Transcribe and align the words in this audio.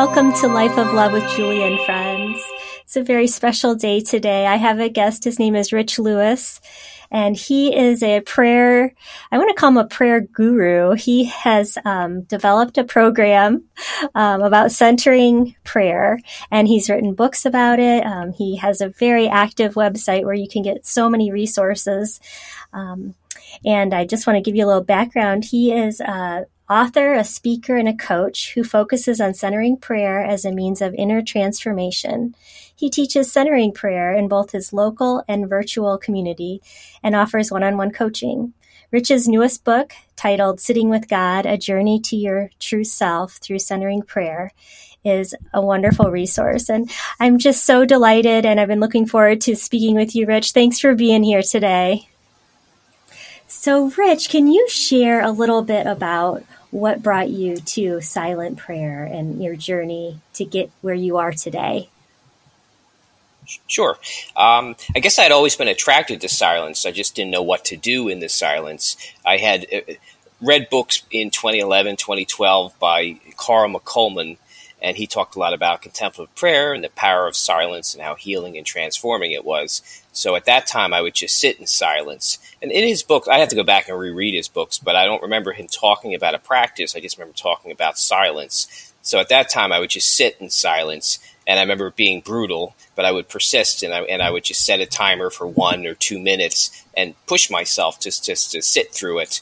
welcome 0.00 0.32
to 0.32 0.48
Life 0.48 0.78
of 0.78 0.94
Love 0.94 1.12
with 1.12 1.28
Julie 1.36 1.62
and 1.62 1.78
Friends. 1.80 2.42
It's 2.80 2.96
a 2.96 3.02
very 3.02 3.26
special 3.26 3.74
day 3.74 4.00
today. 4.00 4.46
I 4.46 4.56
have 4.56 4.80
a 4.80 4.88
guest. 4.88 5.24
His 5.24 5.38
name 5.38 5.54
is 5.54 5.74
Rich 5.74 5.98
Lewis, 5.98 6.58
and 7.10 7.36
he 7.36 7.76
is 7.76 8.02
a 8.02 8.22
prayer, 8.22 8.94
I 9.30 9.36
want 9.36 9.50
to 9.50 9.54
call 9.60 9.68
him 9.68 9.76
a 9.76 9.86
prayer 9.86 10.22
guru. 10.22 10.92
He 10.92 11.24
has 11.24 11.76
um, 11.84 12.22
developed 12.22 12.78
a 12.78 12.84
program 12.84 13.64
um, 14.14 14.40
about 14.40 14.72
centering 14.72 15.54
prayer, 15.64 16.18
and 16.50 16.66
he's 16.66 16.88
written 16.88 17.12
books 17.12 17.44
about 17.44 17.78
it. 17.78 18.02
Um, 18.06 18.32
he 18.32 18.56
has 18.56 18.80
a 18.80 18.88
very 18.88 19.28
active 19.28 19.74
website 19.74 20.24
where 20.24 20.32
you 20.32 20.48
can 20.48 20.62
get 20.62 20.86
so 20.86 21.10
many 21.10 21.30
resources. 21.30 22.20
Um, 22.72 23.16
and 23.66 23.92
I 23.92 24.06
just 24.06 24.26
want 24.26 24.38
to 24.38 24.42
give 24.42 24.56
you 24.56 24.64
a 24.64 24.68
little 24.68 24.82
background. 24.82 25.44
He 25.44 25.74
is 25.74 26.00
uh, 26.00 26.44
author, 26.70 27.12
a 27.12 27.24
speaker, 27.24 27.76
and 27.76 27.88
a 27.88 27.96
coach 27.96 28.52
who 28.54 28.62
focuses 28.62 29.20
on 29.20 29.34
centering 29.34 29.76
prayer 29.76 30.20
as 30.20 30.44
a 30.44 30.52
means 30.52 30.80
of 30.80 30.94
inner 30.94 31.20
transformation. 31.20 32.34
He 32.74 32.88
teaches 32.88 33.32
centering 33.32 33.72
prayer 33.72 34.14
in 34.14 34.28
both 34.28 34.52
his 34.52 34.72
local 34.72 35.24
and 35.26 35.48
virtual 35.48 35.98
community 35.98 36.62
and 37.02 37.16
offers 37.16 37.50
one 37.50 37.64
on 37.64 37.76
one 37.76 37.90
coaching. 37.90 38.54
Rich's 38.92 39.28
newest 39.28 39.64
book, 39.64 39.92
titled 40.16 40.60
Sitting 40.60 40.90
with 40.90 41.08
God 41.08 41.46
A 41.46 41.58
Journey 41.58 42.00
to 42.02 42.16
Your 42.16 42.50
True 42.58 42.84
Self 42.84 43.34
Through 43.34 43.60
Centering 43.60 44.02
Prayer, 44.02 44.52
is 45.04 45.34
a 45.52 45.60
wonderful 45.60 46.10
resource. 46.10 46.68
And 46.68 46.90
I'm 47.18 47.38
just 47.38 47.64
so 47.64 47.84
delighted, 47.84 48.46
and 48.46 48.60
I've 48.60 48.68
been 48.68 48.80
looking 48.80 49.06
forward 49.06 49.40
to 49.42 49.56
speaking 49.56 49.94
with 49.96 50.14
you, 50.14 50.26
Rich. 50.26 50.52
Thanks 50.52 50.78
for 50.80 50.94
being 50.94 51.22
here 51.22 51.42
today. 51.42 52.09
So, 53.52 53.90
Rich, 53.90 54.28
can 54.28 54.46
you 54.46 54.68
share 54.68 55.20
a 55.20 55.32
little 55.32 55.62
bit 55.62 55.84
about 55.84 56.44
what 56.70 57.02
brought 57.02 57.30
you 57.30 57.56
to 57.56 58.00
silent 58.00 58.58
prayer 58.58 59.02
and 59.02 59.42
your 59.42 59.56
journey 59.56 60.20
to 60.34 60.44
get 60.44 60.70
where 60.82 60.94
you 60.94 61.16
are 61.16 61.32
today? 61.32 61.88
Sure. 63.66 63.98
Um, 64.36 64.76
I 64.94 65.00
guess 65.00 65.18
I'd 65.18 65.32
always 65.32 65.56
been 65.56 65.66
attracted 65.66 66.20
to 66.20 66.28
silence. 66.28 66.86
I 66.86 66.92
just 66.92 67.16
didn't 67.16 67.32
know 67.32 67.42
what 67.42 67.64
to 67.66 67.76
do 67.76 68.08
in 68.08 68.20
the 68.20 68.28
silence. 68.28 68.96
I 69.26 69.38
had 69.38 69.66
uh, 69.74 69.94
read 70.40 70.70
books 70.70 71.02
in 71.10 71.30
2011, 71.30 71.96
2012 71.96 72.78
by 72.78 73.18
Carl 73.36 73.68
McColman, 73.68 74.38
and 74.82 74.96
he 74.96 75.06
talked 75.06 75.36
a 75.36 75.38
lot 75.38 75.52
about 75.52 75.82
contemplative 75.82 76.34
prayer 76.34 76.72
and 76.72 76.82
the 76.82 76.90
power 76.90 77.26
of 77.26 77.36
silence 77.36 77.94
and 77.94 78.02
how 78.02 78.14
healing 78.14 78.56
and 78.56 78.66
transforming 78.66 79.32
it 79.32 79.44
was. 79.44 79.82
So 80.12 80.36
at 80.36 80.46
that 80.46 80.66
time, 80.66 80.92
I 80.92 81.00
would 81.00 81.14
just 81.14 81.38
sit 81.38 81.60
in 81.60 81.66
silence. 81.66 82.38
And 82.62 82.72
in 82.72 82.86
his 82.86 83.02
book, 83.02 83.26
I 83.28 83.38
have 83.38 83.48
to 83.50 83.56
go 83.56 83.62
back 83.62 83.88
and 83.88 83.98
reread 83.98 84.34
his 84.34 84.48
books, 84.48 84.78
but 84.78 84.96
I 84.96 85.04
don't 85.04 85.22
remember 85.22 85.52
him 85.52 85.66
talking 85.66 86.14
about 86.14 86.34
a 86.34 86.38
practice. 86.38 86.96
I 86.96 87.00
just 87.00 87.18
remember 87.18 87.36
talking 87.36 87.70
about 87.70 87.98
silence. 87.98 88.92
So 89.02 89.18
at 89.18 89.28
that 89.28 89.48
time, 89.48 89.72
I 89.72 89.80
would 89.80 89.90
just 89.90 90.14
sit 90.14 90.36
in 90.40 90.50
silence, 90.50 91.18
and 91.46 91.58
I 91.58 91.62
remember 91.62 91.90
being 91.90 92.20
brutal, 92.20 92.74
but 92.94 93.04
I 93.04 93.12
would 93.12 93.28
persist, 93.28 93.82
and 93.82 93.94
I, 93.94 94.02
and 94.02 94.20
I 94.20 94.30
would 94.30 94.44
just 94.44 94.64
set 94.64 94.80
a 94.80 94.86
timer 94.86 95.30
for 95.30 95.46
one 95.46 95.86
or 95.86 95.94
two 95.94 96.18
minutes 96.18 96.84
and 96.94 97.14
push 97.26 97.50
myself 97.50 97.98
just, 97.98 98.24
just 98.24 98.52
to 98.52 98.60
sit 98.60 98.92
through 98.92 99.20
it. 99.20 99.40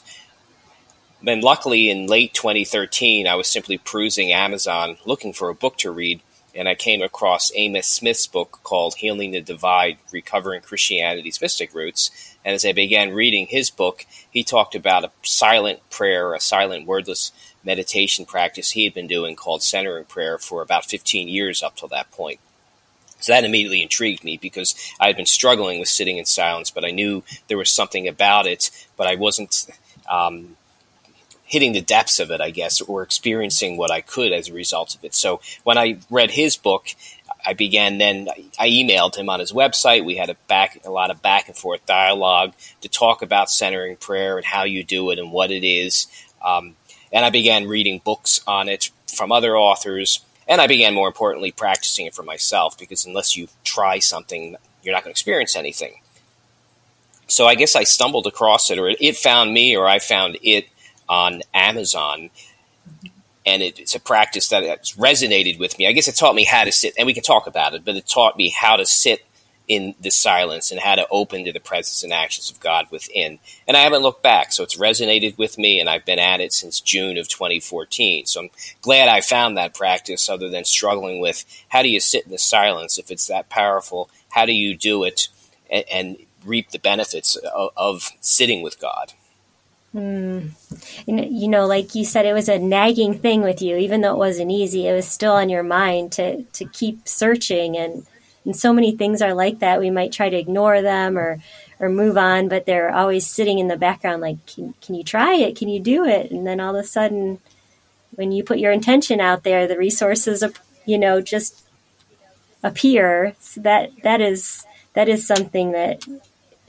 Then, 1.21 1.41
luckily, 1.41 1.89
in 1.89 2.07
late 2.07 2.33
2013, 2.33 3.27
I 3.27 3.35
was 3.35 3.47
simply 3.47 3.77
perusing 3.77 4.31
Amazon 4.31 4.97
looking 5.05 5.33
for 5.33 5.49
a 5.49 5.55
book 5.55 5.77
to 5.79 5.91
read, 5.91 6.21
and 6.55 6.69
I 6.69 6.75
came 6.75 7.01
across 7.01 7.51
Amos 7.55 7.87
Smith's 7.87 8.25
book 8.25 8.59
called 8.63 8.95
Healing 8.95 9.31
the 9.31 9.41
Divide 9.41 9.97
Recovering 10.13 10.61
Christianity's 10.61 11.41
Mystic 11.41 11.75
Roots. 11.75 12.37
And 12.45 12.55
as 12.55 12.65
I 12.65 12.71
began 12.71 13.13
reading 13.13 13.47
his 13.47 13.69
book, 13.69 14.05
he 14.31 14.43
talked 14.43 14.75
about 14.75 15.03
a 15.03 15.11
silent 15.23 15.81
prayer, 15.89 16.33
a 16.33 16.39
silent 16.39 16.87
wordless 16.87 17.33
meditation 17.65 18.25
practice 18.25 18.71
he 18.71 18.85
had 18.85 18.93
been 18.93 19.07
doing 19.07 19.35
called 19.35 19.61
centering 19.61 20.05
prayer 20.05 20.37
for 20.37 20.61
about 20.61 20.85
15 20.85 21.27
years 21.27 21.61
up 21.61 21.75
till 21.75 21.89
that 21.89 22.11
point. 22.11 22.39
So 23.19 23.33
that 23.33 23.43
immediately 23.43 23.81
intrigued 23.81 24.23
me 24.23 24.37
because 24.37 24.73
I 25.01 25.07
had 25.07 25.17
been 25.17 25.25
struggling 25.25 25.81
with 25.81 25.89
sitting 25.89 26.17
in 26.17 26.25
silence, 26.25 26.71
but 26.71 26.85
I 26.85 26.91
knew 26.91 27.23
there 27.49 27.57
was 27.57 27.69
something 27.69 28.07
about 28.07 28.47
it, 28.47 28.71
but 28.95 29.07
I 29.07 29.15
wasn't 29.15 29.67
um, 30.09 30.55
hitting 31.49 31.71
the 31.73 31.81
depths 31.81 32.19
of 32.19 32.29
it, 32.29 32.39
I 32.39 32.51
guess, 32.51 32.79
or 32.79 33.01
experiencing 33.01 33.75
what 33.75 33.89
I 33.89 34.01
could 34.01 34.31
as 34.31 34.47
a 34.47 34.53
result 34.53 34.93
of 34.95 35.03
it. 35.03 35.15
So 35.15 35.41
when 35.63 35.79
I 35.79 35.97
read 36.11 36.29
his 36.29 36.55
book, 36.55 36.89
I 37.43 37.53
began 37.53 37.97
then. 37.97 38.29
I 38.59 38.67
emailed 38.69 39.15
him 39.15 39.29
on 39.29 39.39
his 39.39 39.51
website. 39.51 40.05
We 40.05 40.15
had 40.15 40.29
a 40.29 40.35
back 40.47 40.79
a 40.85 40.91
lot 40.91 41.09
of 41.09 41.23
back 41.23 41.47
and 41.47 41.57
forth 41.57 41.83
dialogue 41.87 42.53
to 42.81 42.87
talk 42.87 43.23
about 43.23 43.49
centering 43.49 43.95
prayer 43.95 44.37
and 44.37 44.45
how 44.45 44.63
you 44.63 44.83
do 44.83 45.09
it 45.09 45.17
and 45.17 45.31
what 45.31 45.49
it 45.49 45.65
is. 45.65 46.05
Um, 46.45 46.75
and 47.11 47.25
I 47.25 47.31
began 47.31 47.67
reading 47.67 47.99
books 48.03 48.41
on 48.45 48.69
it 48.69 48.91
from 49.07 49.31
other 49.31 49.57
authors. 49.57 50.23
And 50.47 50.61
I 50.61 50.67
began, 50.67 50.93
more 50.93 51.07
importantly, 51.07 51.51
practicing 51.51 52.05
it 52.05 52.13
for 52.13 52.23
myself 52.23 52.77
because 52.77 53.05
unless 53.05 53.35
you 53.35 53.47
try 53.63 53.97
something, 53.97 54.55
you're 54.83 54.93
not 54.93 55.03
going 55.03 55.11
to 55.11 55.17
experience 55.17 55.55
anything. 55.55 55.95
So 57.27 57.47
I 57.47 57.55
guess 57.55 57.75
I 57.75 57.85
stumbled 57.85 58.27
across 58.27 58.69
it, 58.69 58.77
or 58.77 58.89
it 58.89 59.15
found 59.15 59.53
me, 59.53 59.75
or 59.75 59.87
I 59.87 59.99
found 59.99 60.37
it 60.43 60.67
on 61.09 61.41
Amazon. 61.53 62.29
And 63.45 63.63
it, 63.63 63.79
it's 63.79 63.95
a 63.95 63.99
practice 63.99 64.47
that 64.49 64.63
has 64.63 64.93
resonated 64.93 65.59
with 65.59 65.77
me. 65.79 65.87
I 65.87 65.91
guess 65.91 66.07
it 66.07 66.15
taught 66.15 66.35
me 66.35 66.45
how 66.45 66.63
to 66.63 66.71
sit, 66.71 66.93
and 66.97 67.05
we 67.05 67.13
can 67.13 67.23
talk 67.23 67.47
about 67.47 67.73
it, 67.73 67.83
but 67.83 67.95
it 67.95 68.07
taught 68.07 68.37
me 68.37 68.49
how 68.49 68.75
to 68.75 68.85
sit 68.85 69.25
in 69.69 69.93
the 70.01 70.09
silence 70.09 70.71
and 70.71 70.81
how 70.81 70.95
to 70.95 71.07
open 71.11 71.45
to 71.45 71.53
the 71.53 71.59
presence 71.59 72.03
and 72.03 72.11
actions 72.11 72.49
of 72.49 72.59
God 72.59 72.87
within. 72.89 73.37
And 73.67 73.77
I 73.77 73.81
haven't 73.81 74.01
looked 74.01 74.23
back, 74.23 74.51
so 74.51 74.63
it's 74.63 74.75
resonated 74.75 75.37
with 75.37 75.59
me, 75.59 75.79
and 75.79 75.87
I've 75.87 76.05
been 76.05 76.17
at 76.19 76.41
it 76.41 76.51
since 76.53 76.81
June 76.81 77.19
of 77.19 77.27
2014. 77.27 78.25
So 78.25 78.41
I'm 78.41 78.49
glad 78.81 79.09
I 79.09 79.21
found 79.21 79.55
that 79.55 79.75
practice 79.75 80.27
other 80.27 80.49
than 80.49 80.65
struggling 80.65 81.19
with 81.21 81.45
how 81.69 81.83
do 81.83 81.89
you 81.89 81.99
sit 81.99 82.25
in 82.25 82.31
the 82.31 82.39
silence 82.39 82.97
if 82.97 83.11
it's 83.11 83.27
that 83.27 83.49
powerful? 83.49 84.09
How 84.31 84.47
do 84.47 84.53
you 84.53 84.75
do 84.75 85.03
it 85.03 85.27
and, 85.69 85.85
and 85.91 86.17
reap 86.43 86.71
the 86.71 86.79
benefits 86.79 87.35
of, 87.35 87.69
of 87.77 88.09
sitting 88.21 88.63
with 88.63 88.79
God? 88.81 89.13
Mm. 89.93 90.51
You 91.07 91.47
know, 91.47 91.65
like 91.65 91.95
you 91.95 92.05
said, 92.05 92.25
it 92.25 92.33
was 92.33 92.47
a 92.47 92.59
nagging 92.59 93.17
thing 93.17 93.41
with 93.41 93.61
you, 93.61 93.75
even 93.77 94.01
though 94.01 94.13
it 94.13 94.19
wasn't 94.19 94.51
easy. 94.51 94.87
It 94.87 94.93
was 94.93 95.07
still 95.07 95.33
on 95.33 95.49
your 95.49 95.63
mind 95.63 96.11
to 96.13 96.43
to 96.43 96.65
keep 96.65 97.07
searching, 97.07 97.75
and 97.75 98.05
and 98.45 98.55
so 98.55 98.71
many 98.71 98.95
things 98.95 99.21
are 99.21 99.33
like 99.33 99.59
that. 99.59 99.79
We 99.79 99.89
might 99.89 100.11
try 100.11 100.29
to 100.29 100.37
ignore 100.37 100.81
them 100.81 101.17
or 101.17 101.39
or 101.79 101.89
move 101.89 102.17
on, 102.17 102.49
but 102.49 102.65
they're 102.65 102.93
always 102.93 103.25
sitting 103.25 103.57
in 103.57 103.67
the 103.67 103.77
background. 103.77 104.21
Like, 104.21 104.45
can 104.45 104.75
can 104.81 104.93
you 104.93 105.03
try 105.03 105.35
it? 105.35 105.55
Can 105.55 105.69
you 105.69 105.79
do 105.79 106.05
it? 106.05 106.29
And 106.29 106.45
then 106.45 106.59
all 106.59 106.75
of 106.75 106.83
a 106.83 106.87
sudden, 106.87 107.39
when 108.11 108.31
you 108.31 108.43
put 108.43 108.59
your 108.59 108.71
intention 108.71 109.19
out 109.19 109.43
there, 109.43 109.67
the 109.67 109.77
resources, 109.77 110.43
you 110.85 110.99
know, 110.99 111.19
just 111.19 111.65
appear. 112.61 113.35
So 113.39 113.61
that 113.61 113.89
that 114.03 114.21
is 114.21 114.65
that 114.93 115.09
is 115.09 115.25
something 115.25 115.71
that 115.71 116.05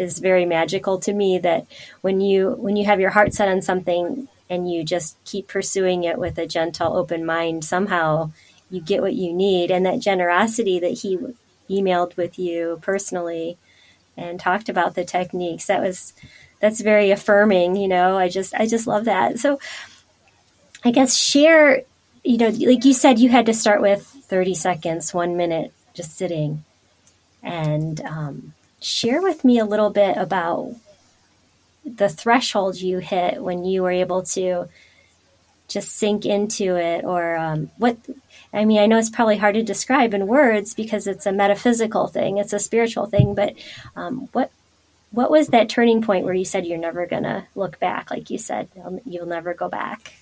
is 0.00 0.19
very 0.19 0.47
magical 0.47 0.99
to 0.99 1.12
me 1.12 1.38
that 1.38 1.66
when 2.00 2.21
you 2.21 2.50
when 2.53 2.77
you 2.77 2.84
have 2.87 3.00
your 3.00 3.11
heart 3.11 3.34
set 3.34 3.49
on 3.49 3.62
something 3.62 4.28
and 4.49 4.71
you 4.71 4.83
just 4.83 5.16
keep 5.25 5.47
pursuing 5.47 6.05
it 6.05 6.19
with 6.19 6.38
a 6.38 6.47
gentle 6.47 6.97
open 6.97 7.25
mind 7.25 7.65
somehow 7.65 8.31
you 8.71 8.81
get 8.81 9.03
what 9.03 9.15
you 9.15 9.33
need. 9.33 9.71
And 9.71 9.84
that 9.84 10.00
generosity 10.00 10.78
that 10.78 11.00
he 11.00 11.19
emailed 11.69 12.16
with 12.16 12.38
you 12.38 12.78
personally 12.83 13.59
and 14.16 14.41
talked 14.41 14.69
about 14.69 14.94
the 14.94 15.05
techniques 15.05 15.66
that 15.66 15.81
was 15.81 16.12
that's 16.61 16.81
very 16.81 17.12
affirming 17.12 17.77
you 17.77 17.87
know 17.87 18.19
i 18.19 18.28
just 18.28 18.53
i 18.55 18.67
just 18.67 18.87
love 18.87 19.05
that. 19.05 19.38
So 19.38 19.61
i 20.84 20.91
guess 20.91 21.17
share 21.17 21.82
you 22.25 22.37
know 22.37 22.49
like 22.49 22.84
you 22.84 22.93
said 22.93 23.19
you 23.19 23.28
had 23.28 23.47
to 23.47 23.55
start 23.55 23.81
with 23.81 24.03
30 24.03 24.55
seconds 24.55 25.15
one 25.15 25.37
minute 25.37 25.72
just 25.94 26.17
sitting. 26.17 26.65
And 27.43 28.00
um, 28.03 28.55
share 28.81 29.23
with 29.23 29.44
me 29.44 29.59
a 29.59 29.65
little 29.65 29.91
bit 29.91 30.17
about 30.17 30.75
the 31.85 32.09
threshold 32.09 32.81
you 32.81 32.99
hit 32.99 33.43
when 33.43 33.65
you 33.65 33.82
were 33.82 33.91
able 33.91 34.23
to 34.23 34.69
just 35.69 35.93
sink 35.93 36.27
into 36.27 36.77
it 36.77 37.05
or 37.05 37.37
um, 37.37 37.71
what 37.79 37.97
i 38.53 38.65
mean 38.65 38.79
i 38.81 38.87
know 38.87 38.99
it's 38.99 39.11
probably 39.11 39.37
hard 39.37 39.55
to 39.55 39.62
describe 39.62 40.12
in 40.12 40.27
words 40.27 40.75
because 40.75 41.06
it's 41.06 41.27
a 41.27 41.32
metaphysical 41.32 42.06
thing 42.09 42.38
it's 42.38 42.53
a 42.53 42.59
spiritual 42.59 43.06
thing 43.06 43.35
but 43.35 43.55
um, 43.97 44.29
what 44.32 44.50
what 45.12 45.31
was 45.31 45.49
that 45.49 45.69
turning 45.69 46.03
point 46.03 46.25
where 46.25 46.35
you 46.35 46.44
said 46.44 46.67
you're 46.67 46.79
never 46.79 47.06
going 47.06 47.23
to 47.23 47.44
look 47.55 47.79
back 47.79 48.11
like 48.11 48.31
you 48.31 48.38
said 48.38 48.69
you'll, 48.75 49.00
you'll 49.06 49.27
never 49.27 49.55
go 49.55 49.69
back 49.69 50.12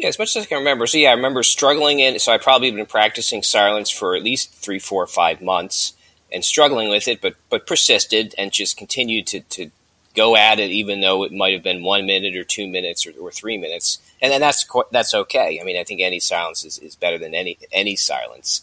yeah, 0.00 0.08
as 0.08 0.18
much 0.18 0.34
as 0.34 0.44
I 0.44 0.46
can 0.46 0.58
remember. 0.58 0.86
So 0.86 0.96
yeah, 0.96 1.10
I 1.10 1.12
remember 1.12 1.42
struggling 1.42 2.00
in. 2.00 2.18
So 2.18 2.32
I 2.32 2.38
probably 2.38 2.70
been 2.70 2.86
practicing 2.86 3.42
silence 3.42 3.90
for 3.90 4.16
at 4.16 4.22
least 4.22 4.50
three, 4.54 4.78
four, 4.78 5.06
five 5.06 5.42
months, 5.42 5.92
and 6.32 6.44
struggling 6.44 6.90
with 6.90 7.08
it, 7.08 7.20
but 7.20 7.34
but 7.48 7.66
persisted 7.66 8.34
and 8.38 8.52
just 8.52 8.76
continued 8.76 9.26
to, 9.28 9.40
to 9.40 9.70
go 10.14 10.36
at 10.36 10.58
it, 10.58 10.70
even 10.70 11.00
though 11.00 11.24
it 11.24 11.32
might 11.32 11.52
have 11.52 11.62
been 11.62 11.82
one 11.82 12.06
minute 12.06 12.36
or 12.36 12.44
two 12.44 12.66
minutes 12.66 13.06
or, 13.06 13.12
or 13.20 13.30
three 13.30 13.58
minutes, 13.58 13.98
and 14.20 14.32
then 14.32 14.40
that's 14.40 14.66
that's 14.90 15.14
okay. 15.14 15.58
I 15.60 15.64
mean, 15.64 15.78
I 15.78 15.84
think 15.84 16.00
any 16.00 16.20
silence 16.20 16.64
is, 16.64 16.78
is 16.78 16.96
better 16.96 17.18
than 17.18 17.34
any 17.34 17.58
any 17.72 17.96
silence. 17.96 18.62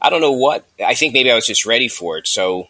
I 0.00 0.10
don't 0.10 0.20
know 0.20 0.32
what 0.32 0.66
I 0.84 0.94
think. 0.94 1.14
Maybe 1.14 1.30
I 1.30 1.34
was 1.34 1.46
just 1.46 1.66
ready 1.66 1.88
for 1.88 2.18
it. 2.18 2.26
So 2.26 2.68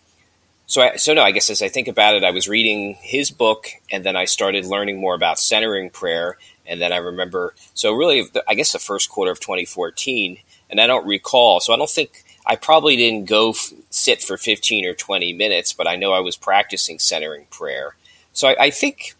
so 0.68 0.82
I, 0.82 0.96
so 0.96 1.14
no. 1.14 1.22
I 1.22 1.30
guess 1.30 1.48
as 1.48 1.62
I 1.62 1.68
think 1.68 1.88
about 1.88 2.14
it, 2.14 2.24
I 2.24 2.30
was 2.30 2.46
reading 2.46 2.98
his 3.00 3.30
book, 3.30 3.68
and 3.90 4.04
then 4.04 4.16
I 4.16 4.26
started 4.26 4.66
learning 4.66 5.00
more 5.00 5.14
about 5.14 5.38
centering 5.38 5.88
prayer, 5.88 6.36
And 6.66 6.78
then 6.78 6.92
I 6.92 6.98
remember, 6.98 7.54
so 7.72 7.94
really, 7.94 8.24
I 8.46 8.54
guess 8.54 8.72
the 8.72 8.78
first 8.78 9.08
quarter 9.08 9.32
of 9.32 9.40
2014, 9.40 10.38
and 10.68 10.78
I 10.78 10.86
don't 10.86 11.06
recall, 11.06 11.60
so 11.60 11.72
I 11.72 11.78
don't 11.78 11.88
think 11.88 12.22
I 12.48 12.56
probably 12.56 12.96
didn't 12.96 13.26
go 13.26 13.50
f- 13.50 13.72
sit 13.90 14.22
for 14.22 14.38
15 14.38 14.86
or 14.86 14.94
20 14.94 15.34
minutes, 15.34 15.74
but 15.74 15.86
I 15.86 15.96
know 15.96 16.12
I 16.12 16.20
was 16.20 16.36
practicing 16.36 16.98
centering 16.98 17.44
prayer. 17.50 17.94
So 18.32 18.48
I, 18.48 18.56
I 18.58 18.70
think 18.70 19.14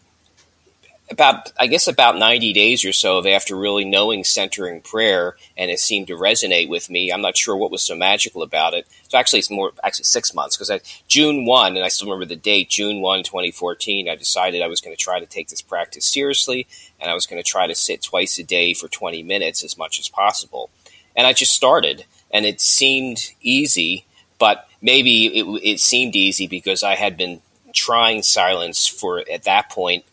about 1.11 1.51
I 1.57 1.67
guess 1.67 1.87
about 1.87 2.17
90 2.17 2.53
days 2.53 2.85
or 2.85 2.93
so 2.93 3.17
of 3.17 3.25
after 3.25 3.55
really 3.55 3.83
knowing 3.83 4.23
centering 4.23 4.81
prayer 4.81 5.35
and 5.57 5.71
it 5.71 5.79
seemed 5.79 6.07
to 6.07 6.15
resonate 6.15 6.69
with 6.69 6.89
me. 6.89 7.11
I'm 7.11 7.21
not 7.21 7.35
sure 7.35 7.55
what 7.55 7.71
was 7.71 7.81
so 7.81 7.95
magical 7.95 8.43
about 8.43 8.73
it. 8.73 8.87
So 9.07 9.17
actually 9.17 9.39
it's 9.39 9.49
more 9.49 9.71
actually 9.83 10.05
6 10.05 10.33
months 10.35 10.55
because 10.55 11.01
June 11.07 11.45
1 11.45 11.75
and 11.75 11.83
I 11.83 11.87
still 11.87 12.07
remember 12.07 12.25
the 12.25 12.35
date 12.35 12.69
June 12.69 13.01
1 13.01 13.23
2014 13.23 14.07
I 14.07 14.15
decided 14.15 14.61
I 14.61 14.67
was 14.67 14.81
going 14.81 14.95
to 14.95 15.01
try 15.01 15.19
to 15.19 15.25
take 15.25 15.49
this 15.49 15.61
practice 15.61 16.05
seriously 16.05 16.67
and 16.99 17.09
I 17.09 17.15
was 17.15 17.25
going 17.25 17.41
to 17.41 17.49
try 17.49 17.65
to 17.65 17.75
sit 17.75 18.03
twice 18.03 18.37
a 18.37 18.43
day 18.43 18.73
for 18.73 18.87
20 18.87 19.23
minutes 19.23 19.63
as 19.63 19.77
much 19.77 19.99
as 19.99 20.09
possible. 20.09 20.69
And 21.15 21.25
I 21.25 21.33
just 21.33 21.53
started 21.53 22.05
and 22.31 22.45
it 22.45 22.61
seemed 22.61 23.31
easy, 23.41 24.05
but 24.37 24.67
maybe 24.81 25.27
it, 25.27 25.45
it 25.63 25.79
seemed 25.79 26.15
easy 26.15 26.47
because 26.47 26.83
I 26.83 26.95
had 26.95 27.17
been 27.17 27.41
trying 27.73 28.23
silence 28.23 28.87
for 28.87 29.23
at 29.31 29.43
that 29.43 29.69
point 29.69 30.03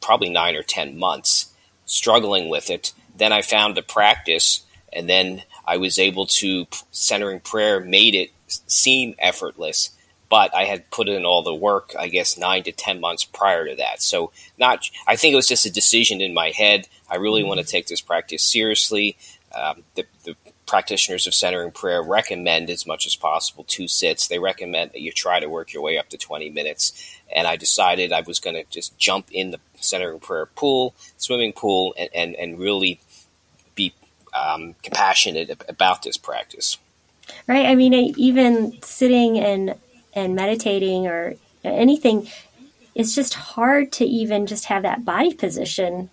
probably 0.00 0.30
nine 0.30 0.56
or 0.56 0.62
10 0.62 0.98
months 0.98 1.52
struggling 1.84 2.48
with 2.48 2.70
it. 2.70 2.92
Then 3.16 3.32
I 3.32 3.42
found 3.42 3.76
a 3.76 3.82
practice, 3.82 4.64
and 4.92 5.08
then 5.08 5.42
I 5.66 5.76
was 5.76 5.98
able 5.98 6.26
to, 6.26 6.66
centering 6.90 7.40
prayer 7.40 7.80
made 7.80 8.14
it 8.14 8.30
seem 8.46 9.14
effortless. 9.18 9.90
But 10.30 10.54
I 10.54 10.64
had 10.64 10.90
put 10.90 11.08
in 11.08 11.24
all 11.24 11.42
the 11.42 11.54
work, 11.54 11.94
I 11.98 12.08
guess, 12.08 12.36
nine 12.36 12.62
to 12.64 12.72
10 12.72 13.00
months 13.00 13.24
prior 13.24 13.66
to 13.66 13.74
that. 13.76 14.02
So, 14.02 14.30
not, 14.58 14.88
I 15.06 15.16
think 15.16 15.32
it 15.32 15.36
was 15.36 15.46
just 15.46 15.64
a 15.64 15.72
decision 15.72 16.20
in 16.20 16.34
my 16.34 16.50
head. 16.50 16.86
I 17.10 17.16
really 17.16 17.42
want 17.42 17.60
to 17.60 17.66
take 17.66 17.86
this 17.86 18.02
practice 18.02 18.42
seriously. 18.42 19.16
Um, 19.54 19.84
the, 19.94 20.04
the 20.24 20.36
practitioners 20.68 21.26
of 21.26 21.34
centering 21.34 21.72
prayer 21.72 22.02
recommend 22.02 22.70
as 22.70 22.86
much 22.86 23.06
as 23.06 23.16
possible 23.16 23.64
two 23.64 23.88
sits. 23.88 24.28
They 24.28 24.38
recommend 24.38 24.92
that 24.92 25.00
you 25.00 25.10
try 25.10 25.40
to 25.40 25.48
work 25.48 25.72
your 25.72 25.82
way 25.82 25.98
up 25.98 26.10
to 26.10 26.18
20 26.18 26.50
minutes. 26.50 27.18
And 27.34 27.48
I 27.48 27.56
decided 27.56 28.12
I 28.12 28.20
was 28.20 28.38
going 28.38 28.54
to 28.54 28.64
just 28.70 28.96
jump 28.98 29.28
in 29.32 29.50
the 29.50 29.60
centering 29.80 30.20
prayer 30.20 30.46
pool, 30.46 30.94
swimming 31.16 31.52
pool, 31.52 31.94
and, 31.98 32.10
and, 32.14 32.34
and 32.36 32.58
really 32.58 33.00
be 33.74 33.94
um, 34.34 34.74
compassionate 34.82 35.50
about 35.68 36.02
this 36.02 36.16
practice. 36.16 36.78
Right. 37.46 37.66
I 37.66 37.74
mean, 37.74 37.94
even 37.94 38.80
sitting 38.82 39.38
and, 39.38 39.74
and 40.14 40.34
meditating 40.34 41.06
or 41.06 41.34
anything, 41.64 42.28
it's 42.94 43.14
just 43.14 43.34
hard 43.34 43.90
to 43.92 44.04
even 44.04 44.46
just 44.46 44.66
have 44.66 44.82
that 44.82 45.04
body 45.04 45.34
position 45.34 46.10